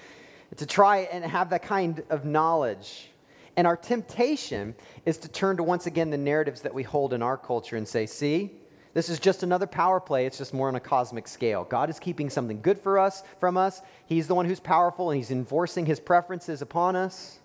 To 0.59 0.65
try 0.65 0.99
and 1.11 1.25
have 1.25 1.51
that 1.51 1.65
kind 1.65 2.05
of 2.09 2.25
knowledge. 2.25 3.11
And 3.57 3.67
our 3.67 3.77
temptation 3.77 4.77
is 5.07 5.19
to 5.19 5.29
turn 5.29 5.57
to 5.57 5.65
once 5.65 5.87
again 5.87 6.11
the 6.11 6.19
narratives 6.19 6.61
that 6.61 6.73
we 6.73 6.85
hold 6.85 7.15
in 7.15 7.21
our 7.21 7.37
culture 7.37 7.77
and 7.77 7.89
say, 7.89 8.07
see, 8.07 8.53
this 8.97 9.11
is 9.11 9.21
just 9.21 9.43
another 9.43 9.67
power 9.67 10.01
play. 10.01 10.25
It's 10.25 10.39
just 10.39 10.55
more 10.55 10.69
on 10.69 10.75
a 10.75 10.81
cosmic 10.81 11.29
scale. 11.29 11.65
God 11.65 11.91
is 11.91 12.01
keeping 12.01 12.31
something 12.31 12.63
good 12.63 12.79
for 12.79 12.99
us 12.99 13.25
from 13.39 13.59
us. 13.59 13.83
He's 14.07 14.27
the 14.27 14.35
one 14.35 14.47
who's 14.47 14.59
powerful 14.59 15.11
and 15.11 15.19
he's 15.19 15.31
enforcing 15.31 15.85
his 15.85 16.01
preferences 16.01 16.63
upon 16.63 16.97
us. 16.97 17.39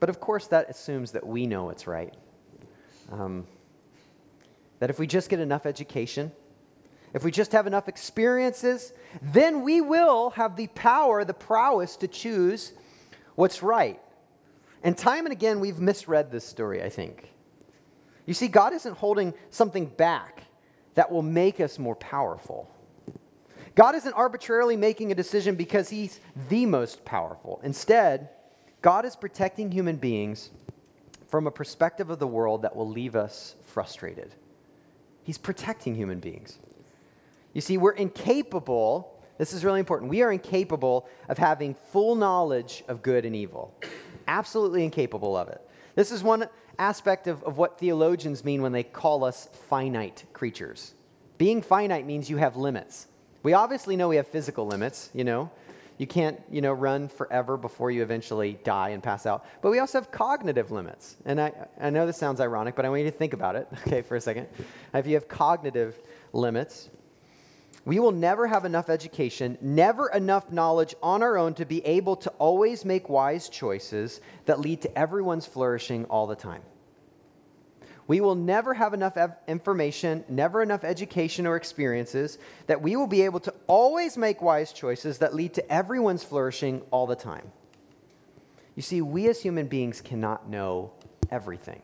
But 0.00 0.10
of 0.10 0.20
course, 0.20 0.48
that 0.48 0.68
assumes 0.68 1.12
that 1.12 1.26
we 1.26 1.46
know 1.46 1.70
it's 1.70 1.86
right. 1.86 2.12
Um, 3.10 3.46
that 4.80 4.90
if 4.90 4.98
we 4.98 5.06
just 5.06 5.30
get 5.30 5.40
enough 5.40 5.64
education, 5.64 6.30
if 7.14 7.24
we 7.24 7.30
just 7.30 7.52
have 7.52 7.66
enough 7.66 7.88
experiences, 7.88 8.92
then 9.22 9.62
we 9.62 9.80
will 9.80 10.28
have 10.28 10.56
the 10.56 10.66
power, 10.66 11.24
the 11.24 11.32
prowess 11.32 11.96
to 11.96 12.06
choose 12.06 12.74
what's 13.34 13.62
right. 13.62 13.98
And 14.82 14.94
time 14.94 15.24
and 15.24 15.32
again, 15.32 15.58
we've 15.58 15.80
misread 15.80 16.30
this 16.30 16.44
story, 16.44 16.82
I 16.82 16.90
think. 16.90 17.30
You 18.28 18.34
see, 18.34 18.48
God 18.48 18.74
isn't 18.74 18.94
holding 18.98 19.32
something 19.48 19.86
back 19.86 20.42
that 20.96 21.10
will 21.10 21.22
make 21.22 21.60
us 21.60 21.78
more 21.78 21.96
powerful. 21.96 22.70
God 23.74 23.94
isn't 23.94 24.12
arbitrarily 24.12 24.76
making 24.76 25.10
a 25.10 25.14
decision 25.14 25.54
because 25.54 25.88
He's 25.88 26.20
the 26.50 26.66
most 26.66 27.06
powerful. 27.06 27.58
Instead, 27.64 28.28
God 28.82 29.06
is 29.06 29.16
protecting 29.16 29.72
human 29.72 29.96
beings 29.96 30.50
from 31.26 31.46
a 31.46 31.50
perspective 31.50 32.10
of 32.10 32.18
the 32.18 32.26
world 32.26 32.60
that 32.60 32.76
will 32.76 32.86
leave 32.86 33.16
us 33.16 33.54
frustrated. 33.64 34.34
He's 35.22 35.38
protecting 35.38 35.94
human 35.94 36.20
beings. 36.20 36.58
You 37.54 37.62
see, 37.62 37.78
we're 37.78 37.92
incapable, 37.92 39.22
this 39.38 39.54
is 39.54 39.64
really 39.64 39.80
important, 39.80 40.10
we 40.10 40.20
are 40.20 40.32
incapable 40.32 41.08
of 41.30 41.38
having 41.38 41.74
full 41.92 42.14
knowledge 42.14 42.84
of 42.88 43.00
good 43.00 43.24
and 43.24 43.34
evil. 43.34 43.74
Absolutely 44.26 44.84
incapable 44.84 45.34
of 45.34 45.48
it. 45.48 45.62
This 45.98 46.12
is 46.12 46.22
one 46.22 46.46
aspect 46.78 47.26
of, 47.26 47.42
of 47.42 47.58
what 47.58 47.80
theologians 47.80 48.44
mean 48.44 48.62
when 48.62 48.70
they 48.70 48.84
call 48.84 49.24
us 49.24 49.48
finite 49.68 50.24
creatures. 50.32 50.94
Being 51.38 51.60
finite 51.60 52.06
means 52.06 52.30
you 52.30 52.36
have 52.36 52.56
limits. 52.56 53.08
We 53.42 53.54
obviously 53.54 53.96
know 53.96 54.06
we 54.06 54.14
have 54.14 54.28
physical 54.28 54.64
limits, 54.64 55.10
you 55.12 55.24
know. 55.24 55.50
You 55.96 56.06
can't, 56.06 56.40
you 56.52 56.60
know, 56.60 56.72
run 56.72 57.08
forever 57.08 57.56
before 57.56 57.90
you 57.90 58.04
eventually 58.04 58.60
die 58.62 58.90
and 58.90 59.02
pass 59.02 59.26
out. 59.26 59.44
But 59.60 59.72
we 59.72 59.80
also 59.80 59.98
have 59.98 60.12
cognitive 60.12 60.70
limits. 60.70 61.16
And 61.24 61.40
I, 61.40 61.52
I 61.80 61.90
know 61.90 62.06
this 62.06 62.16
sounds 62.16 62.40
ironic, 62.40 62.76
but 62.76 62.84
I 62.84 62.90
want 62.90 63.02
you 63.02 63.10
to 63.10 63.16
think 63.16 63.32
about 63.32 63.56
it, 63.56 63.66
okay, 63.88 64.02
for 64.02 64.14
a 64.14 64.20
second. 64.20 64.46
If 64.94 65.04
you 65.04 65.14
have 65.14 65.26
cognitive 65.26 65.98
limits, 66.32 66.90
we 67.88 67.98
will 67.98 68.12
never 68.12 68.46
have 68.46 68.66
enough 68.66 68.90
education, 68.90 69.56
never 69.62 70.10
enough 70.10 70.52
knowledge 70.52 70.94
on 71.02 71.22
our 71.22 71.38
own 71.38 71.54
to 71.54 71.64
be 71.64 71.82
able 71.86 72.16
to 72.16 72.28
always 72.32 72.84
make 72.84 73.08
wise 73.08 73.48
choices 73.48 74.20
that 74.44 74.60
lead 74.60 74.82
to 74.82 74.98
everyone's 74.98 75.46
flourishing 75.46 76.04
all 76.10 76.26
the 76.26 76.36
time. 76.36 76.60
We 78.06 78.20
will 78.20 78.34
never 78.34 78.74
have 78.74 78.92
enough 78.92 79.16
information, 79.46 80.22
never 80.28 80.60
enough 80.60 80.84
education 80.84 81.46
or 81.46 81.56
experiences 81.56 82.36
that 82.66 82.82
we 82.82 82.94
will 82.94 83.06
be 83.06 83.22
able 83.22 83.40
to 83.40 83.54
always 83.66 84.18
make 84.18 84.42
wise 84.42 84.70
choices 84.74 85.16
that 85.20 85.34
lead 85.34 85.54
to 85.54 85.72
everyone's 85.72 86.22
flourishing 86.22 86.82
all 86.90 87.06
the 87.06 87.16
time. 87.16 87.50
You 88.76 88.82
see, 88.82 89.00
we 89.00 89.28
as 89.28 89.40
human 89.40 89.66
beings 89.66 90.02
cannot 90.02 90.46
know 90.46 90.92
everything. 91.30 91.80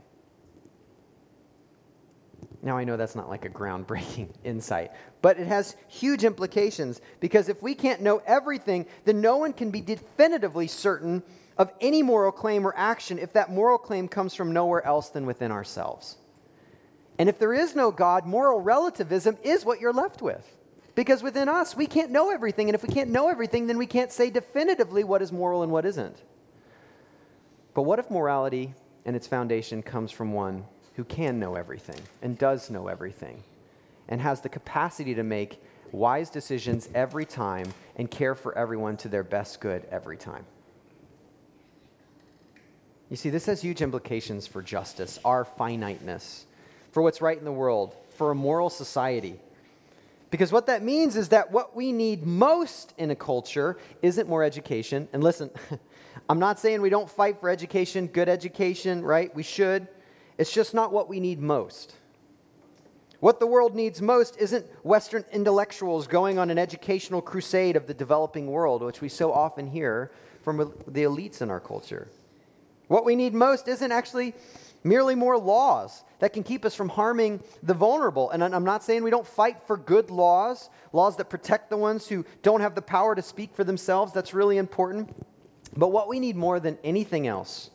Now, 2.65 2.79
I 2.79 2.85
know 2.85 2.97
that's 2.97 3.15
not 3.15 3.29
like 3.29 3.45
a 3.45 3.51
groundbreaking 3.51 4.31
insight, 4.45 4.91
but 5.21 5.39
it 5.39 5.47
has 5.47 5.77
huge 5.87 6.25
implications 6.25 7.03
because 7.21 7.51
if 7.51 7.63
we 7.63 7.75
can't 7.75 8.01
know 8.01 8.23
everything, 8.27 8.87
then 9.05 9.21
no 9.21 9.37
one 9.37 9.53
can 9.53 9.71
be 9.71 9.83
definitively 9.83 10.67
certain 10.67 11.23
of 11.59 11.71
any 11.83 12.03
moral 12.03 12.33
claim 12.33 12.67
or 12.67 12.75
action 12.75 13.19
if 13.19 13.35
that 13.35 13.53
moral 13.53 13.77
claim 13.77 14.09
comes 14.09 14.35
from 14.35 14.53
nowhere 14.53 14.85
else 14.87 15.11
than 15.11 15.27
within 15.27 15.53
ourselves. 15.53 16.17
And 17.19 17.29
if 17.29 17.39
there 17.39 17.53
is 17.53 17.77
no 17.77 17.91
God, 17.91 18.25
moral 18.25 18.61
relativism 18.63 19.37
is 19.43 19.67
what 19.67 19.79
you're 19.79 19.93
left 19.93 20.23
with. 20.23 20.51
Because 20.95 21.23
within 21.23 21.51
us, 21.51 21.77
we 21.77 21.87
can't 21.87 22.11
know 22.11 22.31
everything. 22.31 22.71
And 22.71 22.75
if 22.75 22.83
we 22.83 22.89
can't 22.89 23.11
know 23.11 23.29
everything, 23.29 23.67
then 23.67 23.77
we 23.77 23.87
can't 23.87 24.11
say 24.11 24.31
definitively 24.31 25.05
what 25.05 25.21
is 25.21 25.33
moral 25.33 25.63
and 25.63 25.71
what 25.71 25.85
isn't. 25.85 26.17
But 27.75 27.83
what 27.83 27.99
if 27.99 28.11
morality 28.11 28.73
and 29.05 29.15
its 29.15 29.27
foundation 29.27 29.83
comes 29.83 30.11
from 30.11 30.33
one 30.33 30.65
who 30.97 31.05
can 31.05 31.39
know 31.39 31.55
everything 31.55 32.01
and 32.23 32.39
does 32.39 32.71
know 32.71 32.89
everything 32.89 33.43
and 34.09 34.21
has 34.21 34.41
the 34.41 34.49
capacity 34.49 35.15
to 35.15 35.23
make 35.23 35.63
wise 35.93 36.31
decisions 36.31 36.89
every 36.95 37.25
time 37.25 37.73
and 37.97 38.11
care 38.11 38.35
for 38.35 38.57
everyone 38.57 38.97
to 38.99 39.09
their 39.09 39.23
best 39.23 39.61
good 39.61 39.87
every 39.91 40.17
time. 40.17 40.45
You 43.11 43.17
see, 43.17 43.31
this 43.31 43.47
has 43.47 43.63
huge 43.63 43.83
implications 43.83 44.47
for 44.47 44.63
justice, 44.63 45.21
our 45.25 45.45
finiteness, 45.45 46.47
for 46.91 47.03
what's 47.03 47.21
right 47.21 47.39
in 47.39 47.45
the 47.45 47.53
world, 47.53 47.95
for 48.17 48.31
a 48.31 48.35
moral 48.35 48.71
society. 48.71 49.39
Because 50.31 50.51
what 50.51 50.67
that 50.67 50.83
means 50.83 51.15
is 51.17 51.29
that 51.29 51.53
what 51.53 51.77
we 51.77 51.93
need 51.93 52.27
most 52.27 52.93
in 52.99 53.11
a 53.11 53.15
culture 53.15 53.77
isn't 54.03 54.29
more 54.29 54.43
education. 54.43 55.07
And 55.13 55.23
listen, 55.23 55.51
I'm 56.29 56.41
not 56.41 56.59
saying 56.59 56.81
we 56.81 56.91
don't 56.91 57.09
fight 57.09 57.41
for 57.41 57.49
education, 57.49 58.09
good 58.09 58.29
education, 58.29 59.03
right? 59.03 59.33
We 59.35 59.45
should. 59.45 59.87
It's 60.37 60.53
just 60.53 60.75
not 60.75 60.93
what 60.93 61.09
we 61.09 61.21
need 61.21 61.41
most. 61.41 61.95
What 63.21 63.41
the 63.41 63.47
world 63.47 63.75
needs 63.75 64.03
most 64.03 64.37
isn't 64.39 64.67
Western 64.85 65.25
intellectuals 65.33 66.07
going 66.07 66.39
on 66.39 66.51
an 66.51 66.59
educational 66.59 67.23
crusade 67.23 67.77
of 67.77 67.87
the 67.87 67.95
developing 67.95 68.49
world, 68.49 68.83
which 68.83 69.01
we 69.01 69.09
so 69.09 69.33
often 69.33 69.67
hear 69.67 70.11
from 70.43 70.59
the 70.87 71.05
elites 71.05 71.41
in 71.41 71.51
our 71.51 71.61
culture. 71.61 72.09
What 72.89 73.07
we 73.07 73.17
need 73.17 73.33
most 73.33 73.67
isn't 73.67 73.93
actually 73.93 74.35
merely 74.83 75.15
more 75.15 75.39
laws 75.39 76.05
that 76.19 76.35
can 76.35 76.43
keep 76.43 76.67
us 76.67 76.75
from 76.75 76.91
harming 76.91 77.41
the 77.63 77.73
vulnerable. 77.73 78.31
And 78.31 78.45
I'm 78.45 78.65
not 78.65 78.85
saying 78.85 79.03
we 79.03 79.11
don't 79.11 79.27
fight 79.27 79.63
for 79.67 79.79
good 79.79 80.11
laws, 80.11 80.69
laws 80.93 81.17
that 81.17 81.31
protect 81.31 81.71
the 81.71 81.79
ones 81.79 82.07
who 82.07 82.27
don't 82.43 82.61
have 82.61 82.75
the 82.75 82.83
power 82.83 83.15
to 83.15 83.23
speak 83.23 83.55
for 83.55 83.65
themselves. 83.65 84.13
That's 84.13 84.35
really 84.35 84.59
important. 84.59 85.15
But 85.75 85.89
what 85.89 86.09
we 86.09 86.21
need 86.21 86.37
more 86.37 86.61
than 86.61 86.79
anything 86.85 87.27
else 87.27 87.71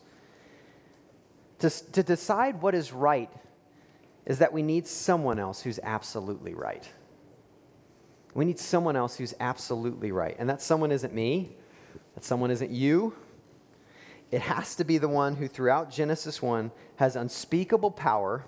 to, 1.59 1.69
to 1.69 2.03
decide 2.03 2.61
what 2.61 2.75
is 2.75 2.91
right 2.91 3.29
is 4.25 4.39
that 4.39 4.53
we 4.53 4.61
need 4.61 4.87
someone 4.87 5.39
else 5.39 5.61
who's 5.61 5.79
absolutely 5.81 6.53
right. 6.53 6.87
We 8.33 8.45
need 8.45 8.59
someone 8.59 8.95
else 8.95 9.17
who's 9.17 9.33
absolutely 9.39 10.11
right. 10.11 10.35
And 10.37 10.49
that 10.49 10.61
someone 10.61 10.91
isn't 10.91 11.13
me, 11.13 11.55
that 12.15 12.23
someone 12.23 12.51
isn't 12.51 12.71
you. 12.71 13.15
It 14.31 14.41
has 14.41 14.75
to 14.75 14.83
be 14.83 14.99
the 14.99 15.09
one 15.09 15.35
who, 15.35 15.47
throughout 15.47 15.89
Genesis 15.89 16.41
1, 16.41 16.71
has 16.97 17.15
unspeakable 17.15 17.91
power 17.91 18.45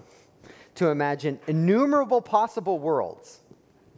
to 0.76 0.89
imagine 0.89 1.39
innumerable 1.47 2.21
possible 2.21 2.78
worlds. 2.78 3.39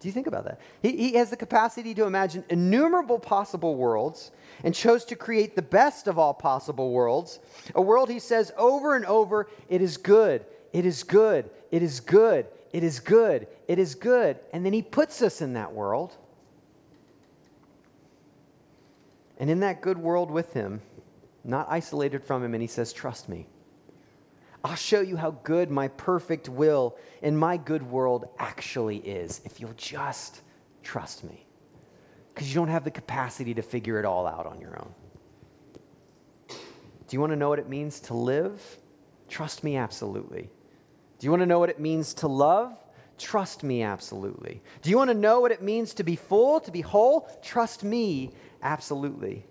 Do 0.04 0.10
you 0.10 0.14
think 0.14 0.28
about 0.28 0.44
that? 0.44 0.60
He, 0.82 0.98
he 0.98 1.14
has 1.14 1.30
the 1.30 1.38
capacity 1.38 1.94
to 1.94 2.04
imagine 2.04 2.44
innumerable 2.50 3.20
possible 3.20 3.78
worlds 3.78 4.32
and 4.62 4.76
chose 4.76 5.06
to 5.06 5.16
create 5.16 5.56
the 5.56 5.62
best 5.62 6.08
of 6.08 6.20
all 6.20 6.34
possible 6.34 6.92
worlds. 6.92 7.40
A 7.74 7.82
world 7.82 8.10
he 8.10 8.20
says 8.20 8.52
over 8.58 8.98
and 8.98 9.06
over, 9.06 9.48
it 9.70 9.82
is 9.82 9.96
good, 9.96 10.46
it 10.74 10.86
is 10.86 11.04
good, 11.04 11.50
it 11.72 11.82
is 11.82 12.02
good, 12.02 12.48
it 12.74 12.84
is 12.84 13.00
good, 13.00 13.48
it 13.70 13.80
is 13.80 13.96
good. 13.96 14.40
And 14.52 14.66
then 14.66 14.74
he 14.74 14.82
puts 14.82 15.22
us 15.22 15.42
in 15.42 15.54
that 15.54 15.72
world. 15.72 16.18
And 19.38 19.50
in 19.50 19.62
that 19.62 19.80
good 19.80 19.98
world 19.98 20.30
with 20.30 20.52
him, 20.52 20.82
not 21.46 21.68
isolated 21.70 22.26
from 22.26 22.44
him, 22.44 22.54
and 22.54 22.62
he 22.62 22.68
says, 22.68 22.92
Trust 22.92 23.30
me. 23.30 23.48
I'll 24.64 24.76
show 24.76 25.02
you 25.02 25.18
how 25.18 25.32
good 25.32 25.70
my 25.70 25.90
perfect 25.90 26.48
will 26.48 26.98
in 27.22 27.36
my 27.36 27.58
good 27.58 27.84
world 27.84 28.30
actually 28.40 28.98
is 28.98 29.42
if 29.44 29.60
you'll 29.60 29.74
just 29.76 30.42
trust 30.84 31.24
me. 31.24 31.46
Because 32.34 32.50
you 32.50 32.56
don't 32.56 32.70
have 32.70 32.84
the 32.84 32.92
capacity 32.92 33.54
to 33.54 33.62
figure 33.62 34.00
it 34.00 34.06
all 34.06 34.26
out 34.26 34.46
on 34.46 34.60
your 34.60 34.80
own. 34.80 34.94
Do 36.50 37.16
you 37.16 37.20
want 37.20 37.32
to 37.32 37.36
know 37.36 37.50
what 37.50 37.60
it 37.60 37.70
means 37.70 38.00
to 38.02 38.14
live? 38.14 38.62
Trust 39.28 39.64
me, 39.64 39.76
absolutely. 39.76 40.50
Do 41.20 41.28
you 41.28 41.32
want 41.32 41.42
to 41.42 41.46
know 41.46 41.60
what 41.60 41.70
it 41.70 41.80
means 41.80 42.14
to 42.16 42.28
love? 42.28 42.76
Trust 43.18 43.64
me, 43.64 43.84
absolutely. 43.84 44.62
Do 44.82 44.90
you 44.90 44.98
want 44.98 45.10
to 45.10 45.14
know 45.14 45.40
what 45.40 45.52
it 45.52 45.62
means 45.62 45.94
to 45.96 46.04
be 46.04 46.16
full, 46.16 46.60
to 46.62 46.72
be 46.72 46.82
whole? 46.82 47.30
Trust 47.44 47.84
me, 47.84 48.32
absolutely. 48.62 49.46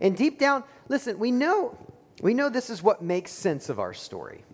And 0.00 0.16
deep 0.16 0.38
down, 0.38 0.64
listen, 0.88 1.18
we 1.18 1.30
know, 1.30 1.76
we 2.22 2.32
know 2.32 2.48
this 2.48 2.70
is 2.70 2.82
what 2.82 3.02
makes 3.02 3.32
sense 3.32 3.68
of 3.68 3.78
our 3.78 3.92
story. 3.92 4.44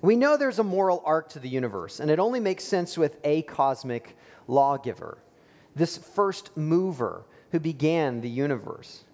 We 0.00 0.16
know 0.16 0.36
there's 0.36 0.60
a 0.60 0.64
moral 0.64 1.02
arc 1.04 1.30
to 1.30 1.40
the 1.40 1.48
universe, 1.48 1.98
and 1.98 2.10
it 2.10 2.18
only 2.18 2.40
makes 2.40 2.64
sense 2.64 2.96
with 2.96 3.16
a 3.24 3.42
cosmic 3.42 4.16
lawgiver, 4.46 5.18
this 5.74 5.98
first 5.98 6.56
mover 6.56 7.24
who 7.50 7.58
began 7.58 8.20
the 8.20 8.28
universe. 8.28 9.04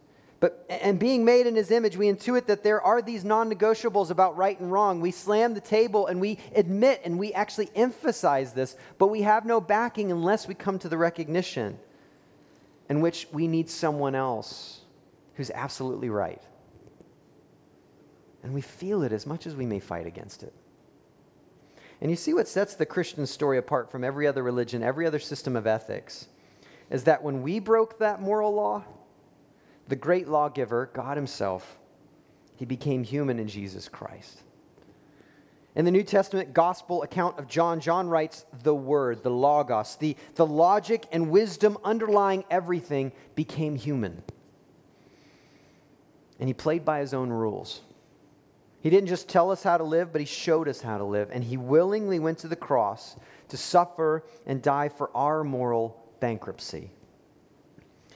But, 0.41 0.67
and 0.69 0.99
being 0.99 1.25
made 1.25 1.47
in 1.47 1.55
his 1.55 1.71
image, 1.71 1.97
we 1.97 2.07
intuit 2.07 2.47
that 2.47 2.63
there 2.63 2.81
are 2.81 3.03
these 3.03 3.25
non 3.25 3.53
negotiables 3.53 4.11
about 4.11 4.37
right 4.37 4.59
and 4.59 4.73
wrong. 4.73 5.01
We 5.01 5.11
slam 5.11 5.53
the 5.55 5.61
table 5.61 6.07
and 6.07 6.21
we 6.21 6.39
admit 6.55 7.03
and 7.05 7.19
we 7.19 7.33
actually 7.35 7.71
emphasize 7.75 8.55
this, 8.55 8.77
but 8.97 9.09
we 9.09 9.23
have 9.23 9.45
no 9.45 9.61
backing 9.61 10.11
unless 10.11 10.49
we 10.49 10.55
come 10.55 10.79
to 10.79 10.89
the 10.89 10.97
recognition 10.97 11.79
in 12.89 13.01
which 13.03 13.29
we 13.33 13.47
need 13.47 13.69
someone 13.69 14.15
else 14.15 14.81
who's 15.35 15.51
absolutely 15.51 16.09
right. 16.09 16.43
And 18.43 18.55
we 18.55 18.61
feel 18.61 19.03
it 19.03 19.13
as 19.13 19.27
much 19.27 19.47
as 19.47 19.55
we 19.55 19.67
may 19.67 19.81
fight 19.81 20.07
against 20.07 20.43
it. 20.43 20.55
And 22.01 22.11
you 22.11 22.17
see 22.17 22.33
what 22.33 22.49
sets 22.49 22.75
the 22.75 22.87
Christian 22.87 23.27
story 23.27 23.59
apart 23.59 23.91
from 23.91 24.05
every 24.05 24.27
other 24.27 24.43
religion, 24.43 24.83
every 24.83 25.07
other 25.07 25.19
system 25.19 25.57
of 25.57 25.67
ethics, 25.67 26.29
is 26.91 27.05
that 27.05 27.23
when 27.23 27.43
we 27.43 27.59
broke 27.59 27.99
that 27.99 28.23
moral 28.23 28.55
law, 28.55 28.85
the 29.89 29.97
great 29.97 30.27
lawgiver, 30.27 30.91
God 30.95 31.17
Himself, 31.17 31.79
He 32.57 32.65
became 32.65 33.05
human 33.05 33.39
in 33.39 33.49
Jesus 33.49 33.89
Christ. 33.89 34.43
In 35.77 35.85
the 35.85 35.91
New 35.91 36.03
Testament 36.03 36.53
gospel 36.53 37.03
account 37.03 37.39
of 37.39 37.47
John, 37.47 37.81
John 37.81 38.09
writes, 38.09 38.45
the 38.65 38.75
word, 38.75 39.23
the 39.23 39.31
logos, 39.31 39.97
the, 39.97 40.17
the 40.35 40.47
logic 40.47 41.07
and 41.13 41.31
wisdom 41.31 41.79
underlying 41.85 42.45
everything 42.51 43.13
became 43.37 43.77
human. 43.77 44.23
And 46.41 46.49
he 46.49 46.55
played 46.55 46.85
by 46.85 47.01
his 47.01 47.15
own 47.15 47.31
rules. 47.31 47.83
He 48.81 48.89
didn't 48.89 49.09
just 49.09 49.29
tell 49.29 49.51
us 49.51 49.63
how 49.63 49.77
to 49.77 49.85
live, 49.85 50.11
but 50.13 50.21
he 50.21 50.27
showed 50.27 50.67
us 50.67 50.81
how 50.81 50.97
to 50.99 51.05
live. 51.05 51.31
And 51.31 51.45
he 51.45 51.57
willingly 51.57 52.19
went 52.19 52.39
to 52.39 52.49
the 52.49 52.57
cross 52.57 53.17
to 53.49 53.57
suffer 53.57 54.25
and 54.47 54.63
die 54.63 54.89
for 54.89 55.15
our 55.15 55.45
moral 55.45 56.03
bankruptcy. 56.21 56.91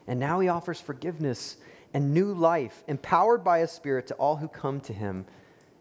And 0.06 0.18
now 0.18 0.40
he 0.40 0.48
offers 0.48 0.80
forgiveness 0.80 1.56
and 1.92 2.12
new 2.12 2.32
life, 2.32 2.82
empowered 2.88 3.44
by 3.44 3.60
his 3.60 3.70
Spirit 3.70 4.06
to 4.08 4.14
all 4.14 4.36
who 4.36 4.48
come 4.48 4.80
to 4.80 4.92
him 4.92 5.26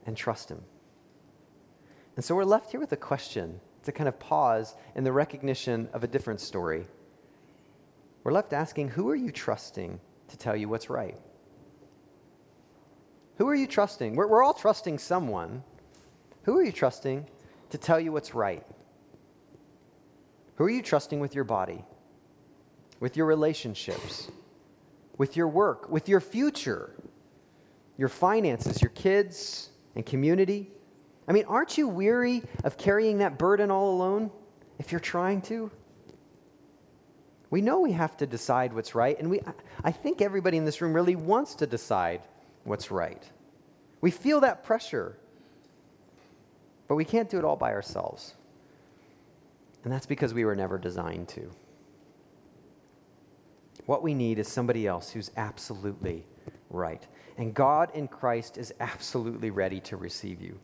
and 0.06 0.16
trust 0.16 0.50
him. 0.50 0.62
And 2.16 2.24
so 2.24 2.36
we're 2.36 2.44
left 2.44 2.72
here 2.72 2.80
with 2.80 2.92
a 2.92 2.98
question 2.98 3.60
to 3.84 3.92
kind 3.92 4.08
of 4.08 4.20
pause 4.20 4.76
in 4.96 5.04
the 5.04 5.12
recognition 5.12 5.90
of 5.94 6.04
a 6.04 6.08
different 6.08 6.40
story. 6.40 6.86
We're 8.24 8.32
left 8.32 8.54
asking 8.54 8.90
who 8.90 9.10
are 9.10 9.16
you 9.16 9.32
trusting 9.32 10.00
to 10.30 10.38
tell 10.38 10.56
you 10.56 10.70
what's 10.70 10.90
right? 10.90 11.18
Who 13.38 13.48
are 13.48 13.56
you 13.56 13.68
trusting? 13.68 14.16
We're, 14.16 14.28
we're 14.28 14.44
all 14.44 14.54
trusting 14.54 15.00
someone. 15.00 15.64
Who 16.44 16.58
are 16.58 16.64
you 16.64 16.72
trusting 16.72 17.28
to 17.72 17.78
tell 17.78 18.00
you 18.00 18.12
what's 18.12 18.36
right? 18.36 18.66
Who 20.56 20.66
are 20.66 20.70
you 20.70 20.84
trusting 20.84 21.20
with 21.20 21.34
your 21.34 21.44
body, 21.44 21.84
with 23.00 23.18
your 23.18 23.26
relationships, 23.26 24.30
with 25.18 25.36
your 25.36 25.48
work, 25.48 25.90
with 25.90 26.08
your 26.08 26.20
future, 26.20 26.96
your 27.98 28.10
finances, 28.10 28.82
your 28.82 28.92
kids, 28.92 29.70
and 29.96 30.06
community? 30.06 30.70
I 31.28 31.32
mean, 31.32 31.46
aren't 31.46 31.78
you 31.78 31.88
weary 31.88 32.44
of 32.64 32.78
carrying 32.78 33.20
that 33.20 33.40
burden 33.40 33.72
all 33.72 33.96
alone 33.96 34.30
if 34.78 34.92
you're 34.92 35.02
trying 35.02 35.42
to? 35.44 35.72
We 37.50 37.62
know 37.62 37.80
we 37.80 37.94
have 37.94 38.18
to 38.18 38.28
decide 38.28 38.74
what's 38.74 38.94
right, 38.94 39.18
and 39.18 39.30
we, 39.30 39.40
I 39.84 39.92
think 39.92 40.22
everybody 40.22 40.58
in 40.58 40.66
this 40.66 40.82
room 40.82 40.94
really 40.94 41.16
wants 41.16 41.56
to 41.56 41.68
decide 41.68 42.22
what's 42.64 42.92
right. 42.92 43.24
We 44.02 44.12
feel 44.12 44.42
that 44.42 44.64
pressure, 44.64 45.18
but 46.88 46.96
we 46.96 47.06
can't 47.06 47.30
do 47.30 47.38
it 47.38 47.46
all 47.46 47.56
by 47.56 47.72
ourselves. 47.72 48.36
And 49.84 49.92
that's 49.92 50.06
because 50.06 50.34
we 50.34 50.46
were 50.46 50.56
never 50.56 50.78
designed 50.78 51.28
to. 51.30 51.50
What 53.86 54.02
we 54.02 54.14
need 54.14 54.40
is 54.40 54.48
somebody 54.48 54.88
else 54.88 55.10
who's 55.10 55.32
absolutely 55.36 56.26
right. 56.70 57.06
And 57.38 57.54
God 57.54 57.92
in 57.94 58.08
Christ 58.08 58.58
is 58.58 58.74
absolutely 58.80 59.50
ready 59.50 59.80
to 59.82 59.98
receive 59.98 60.42
you. 60.42 60.60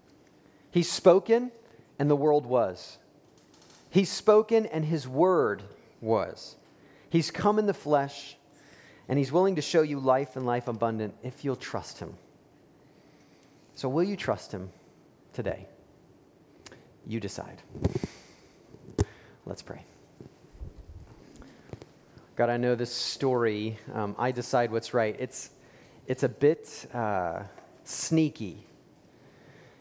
He's 0.72 0.90
spoken, 0.90 1.52
and 1.98 2.10
the 2.10 2.16
world 2.16 2.46
was. 2.46 2.98
He's 3.90 4.10
spoken, 4.10 4.66
and 4.68 4.86
his 4.86 5.08
word 5.08 5.64
was. 6.00 6.56
He's 7.10 7.32
come 7.32 7.60
in 7.60 7.66
the 7.66 7.74
flesh, 7.74 8.38
and 9.10 9.18
He's 9.18 9.32
willing 9.32 9.56
to 9.56 9.62
show 9.62 9.82
you 9.82 10.00
life 10.00 10.38
and 10.38 10.46
life 10.46 10.70
abundant 10.70 11.16
if 11.24 11.44
you'll 11.44 11.58
trust 11.58 12.00
Him. 12.00 12.14
So, 13.74 13.90
will 13.90 14.04
you 14.04 14.16
trust 14.16 14.52
Him 14.54 14.70
today? 15.34 15.68
You 17.06 17.20
decide. 17.20 17.62
Let's 19.46 19.64
pray. 19.64 19.84
God, 22.36 22.50
I 22.50 22.58
know 22.58 22.76
this 22.76 22.94
story, 22.94 23.78
um, 23.94 24.16
I 24.18 24.32
decide 24.32 24.72
what's 24.72 24.94
right. 24.94 25.16
It's, 25.20 25.50
it's 26.08 26.24
a 26.24 26.30
bit 26.30 26.88
uh, 26.94 27.44
sneaky 27.84 28.66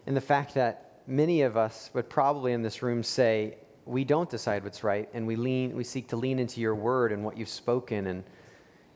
in 0.06 0.14
the 0.14 0.20
fact 0.20 0.54
that 0.54 1.02
many 1.06 1.42
of 1.42 1.56
us 1.56 1.90
would 1.92 2.08
probably 2.08 2.54
in 2.54 2.62
this 2.62 2.82
room 2.82 3.02
say, 3.02 3.58
we 3.84 4.04
don't 4.04 4.28
decide 4.28 4.64
what's 4.64 4.82
right, 4.82 5.08
and 5.12 5.26
we, 5.26 5.36
lean, 5.36 5.76
we 5.76 5.84
seek 5.84 6.08
to 6.08 6.16
lean 6.16 6.38
into 6.38 6.60
your 6.60 6.74
word 6.74 7.12
and 7.12 7.24
what 7.24 7.36
you've 7.36 7.48
spoken 7.48 8.06
and 8.06 8.24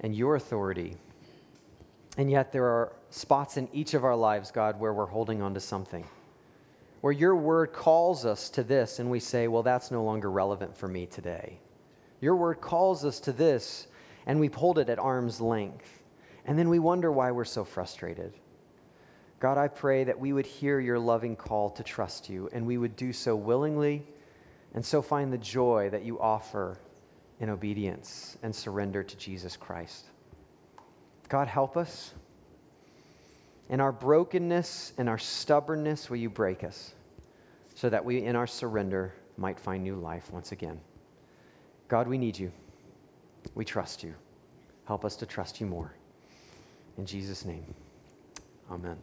and 0.02 0.14
your 0.14 0.36
authority. 0.36 0.96
And 2.18 2.30
yet, 2.30 2.52
there 2.52 2.66
are 2.66 2.92
spots 3.10 3.56
in 3.56 3.68
each 3.72 3.94
of 3.94 4.04
our 4.04 4.16
lives, 4.16 4.50
God, 4.50 4.78
where 4.78 4.92
we're 4.92 5.06
holding 5.06 5.40
on 5.40 5.54
to 5.54 5.60
something. 5.60 6.06
Where 7.00 7.12
your 7.12 7.34
word 7.34 7.72
calls 7.72 8.26
us 8.26 8.50
to 8.50 8.62
this, 8.62 8.98
and 8.98 9.10
we 9.10 9.18
say, 9.18 9.48
well, 9.48 9.62
that's 9.62 9.90
no 9.90 10.04
longer 10.04 10.30
relevant 10.30 10.76
for 10.76 10.88
me 10.88 11.06
today. 11.06 11.58
Your 12.20 12.36
word 12.36 12.60
calls 12.60 13.04
us 13.04 13.18
to 13.20 13.32
this, 13.32 13.86
and 14.26 14.38
we 14.38 14.48
hold 14.48 14.78
it 14.78 14.88
at 14.88 14.98
arm's 14.98 15.40
length. 15.40 16.02
And 16.44 16.58
then 16.58 16.68
we 16.68 16.78
wonder 16.78 17.10
why 17.10 17.30
we're 17.30 17.44
so 17.44 17.64
frustrated. 17.64 18.34
God, 19.40 19.58
I 19.58 19.66
pray 19.66 20.04
that 20.04 20.20
we 20.20 20.32
would 20.32 20.46
hear 20.46 20.78
your 20.78 20.98
loving 20.98 21.34
call 21.34 21.70
to 21.70 21.82
trust 21.82 22.28
you, 22.28 22.48
and 22.52 22.66
we 22.66 22.78
would 22.78 22.94
do 22.94 23.12
so 23.12 23.34
willingly, 23.34 24.04
and 24.74 24.84
so 24.84 25.02
find 25.02 25.32
the 25.32 25.38
joy 25.38 25.88
that 25.90 26.04
you 26.04 26.20
offer 26.20 26.78
in 27.42 27.50
obedience 27.50 28.38
and 28.44 28.54
surrender 28.54 29.02
to 29.02 29.16
Jesus 29.16 29.56
Christ. 29.56 30.06
God, 31.28 31.48
help 31.48 31.76
us. 31.76 32.14
In 33.68 33.80
our 33.80 33.90
brokenness 33.90 34.92
and 34.96 35.08
our 35.08 35.18
stubbornness, 35.18 36.08
will 36.08 36.18
you 36.18 36.30
break 36.30 36.62
us 36.62 36.94
so 37.74 37.90
that 37.90 38.04
we, 38.04 38.22
in 38.24 38.36
our 38.36 38.46
surrender, 38.46 39.12
might 39.36 39.58
find 39.58 39.82
new 39.82 39.96
life 39.96 40.30
once 40.30 40.52
again? 40.52 40.80
God, 41.88 42.06
we 42.06 42.16
need 42.16 42.38
you. 42.38 42.52
We 43.56 43.64
trust 43.64 44.04
you. 44.04 44.14
Help 44.84 45.04
us 45.04 45.16
to 45.16 45.26
trust 45.26 45.60
you 45.60 45.66
more. 45.66 45.92
In 46.96 47.06
Jesus' 47.06 47.44
name, 47.44 47.64
amen. 48.70 48.98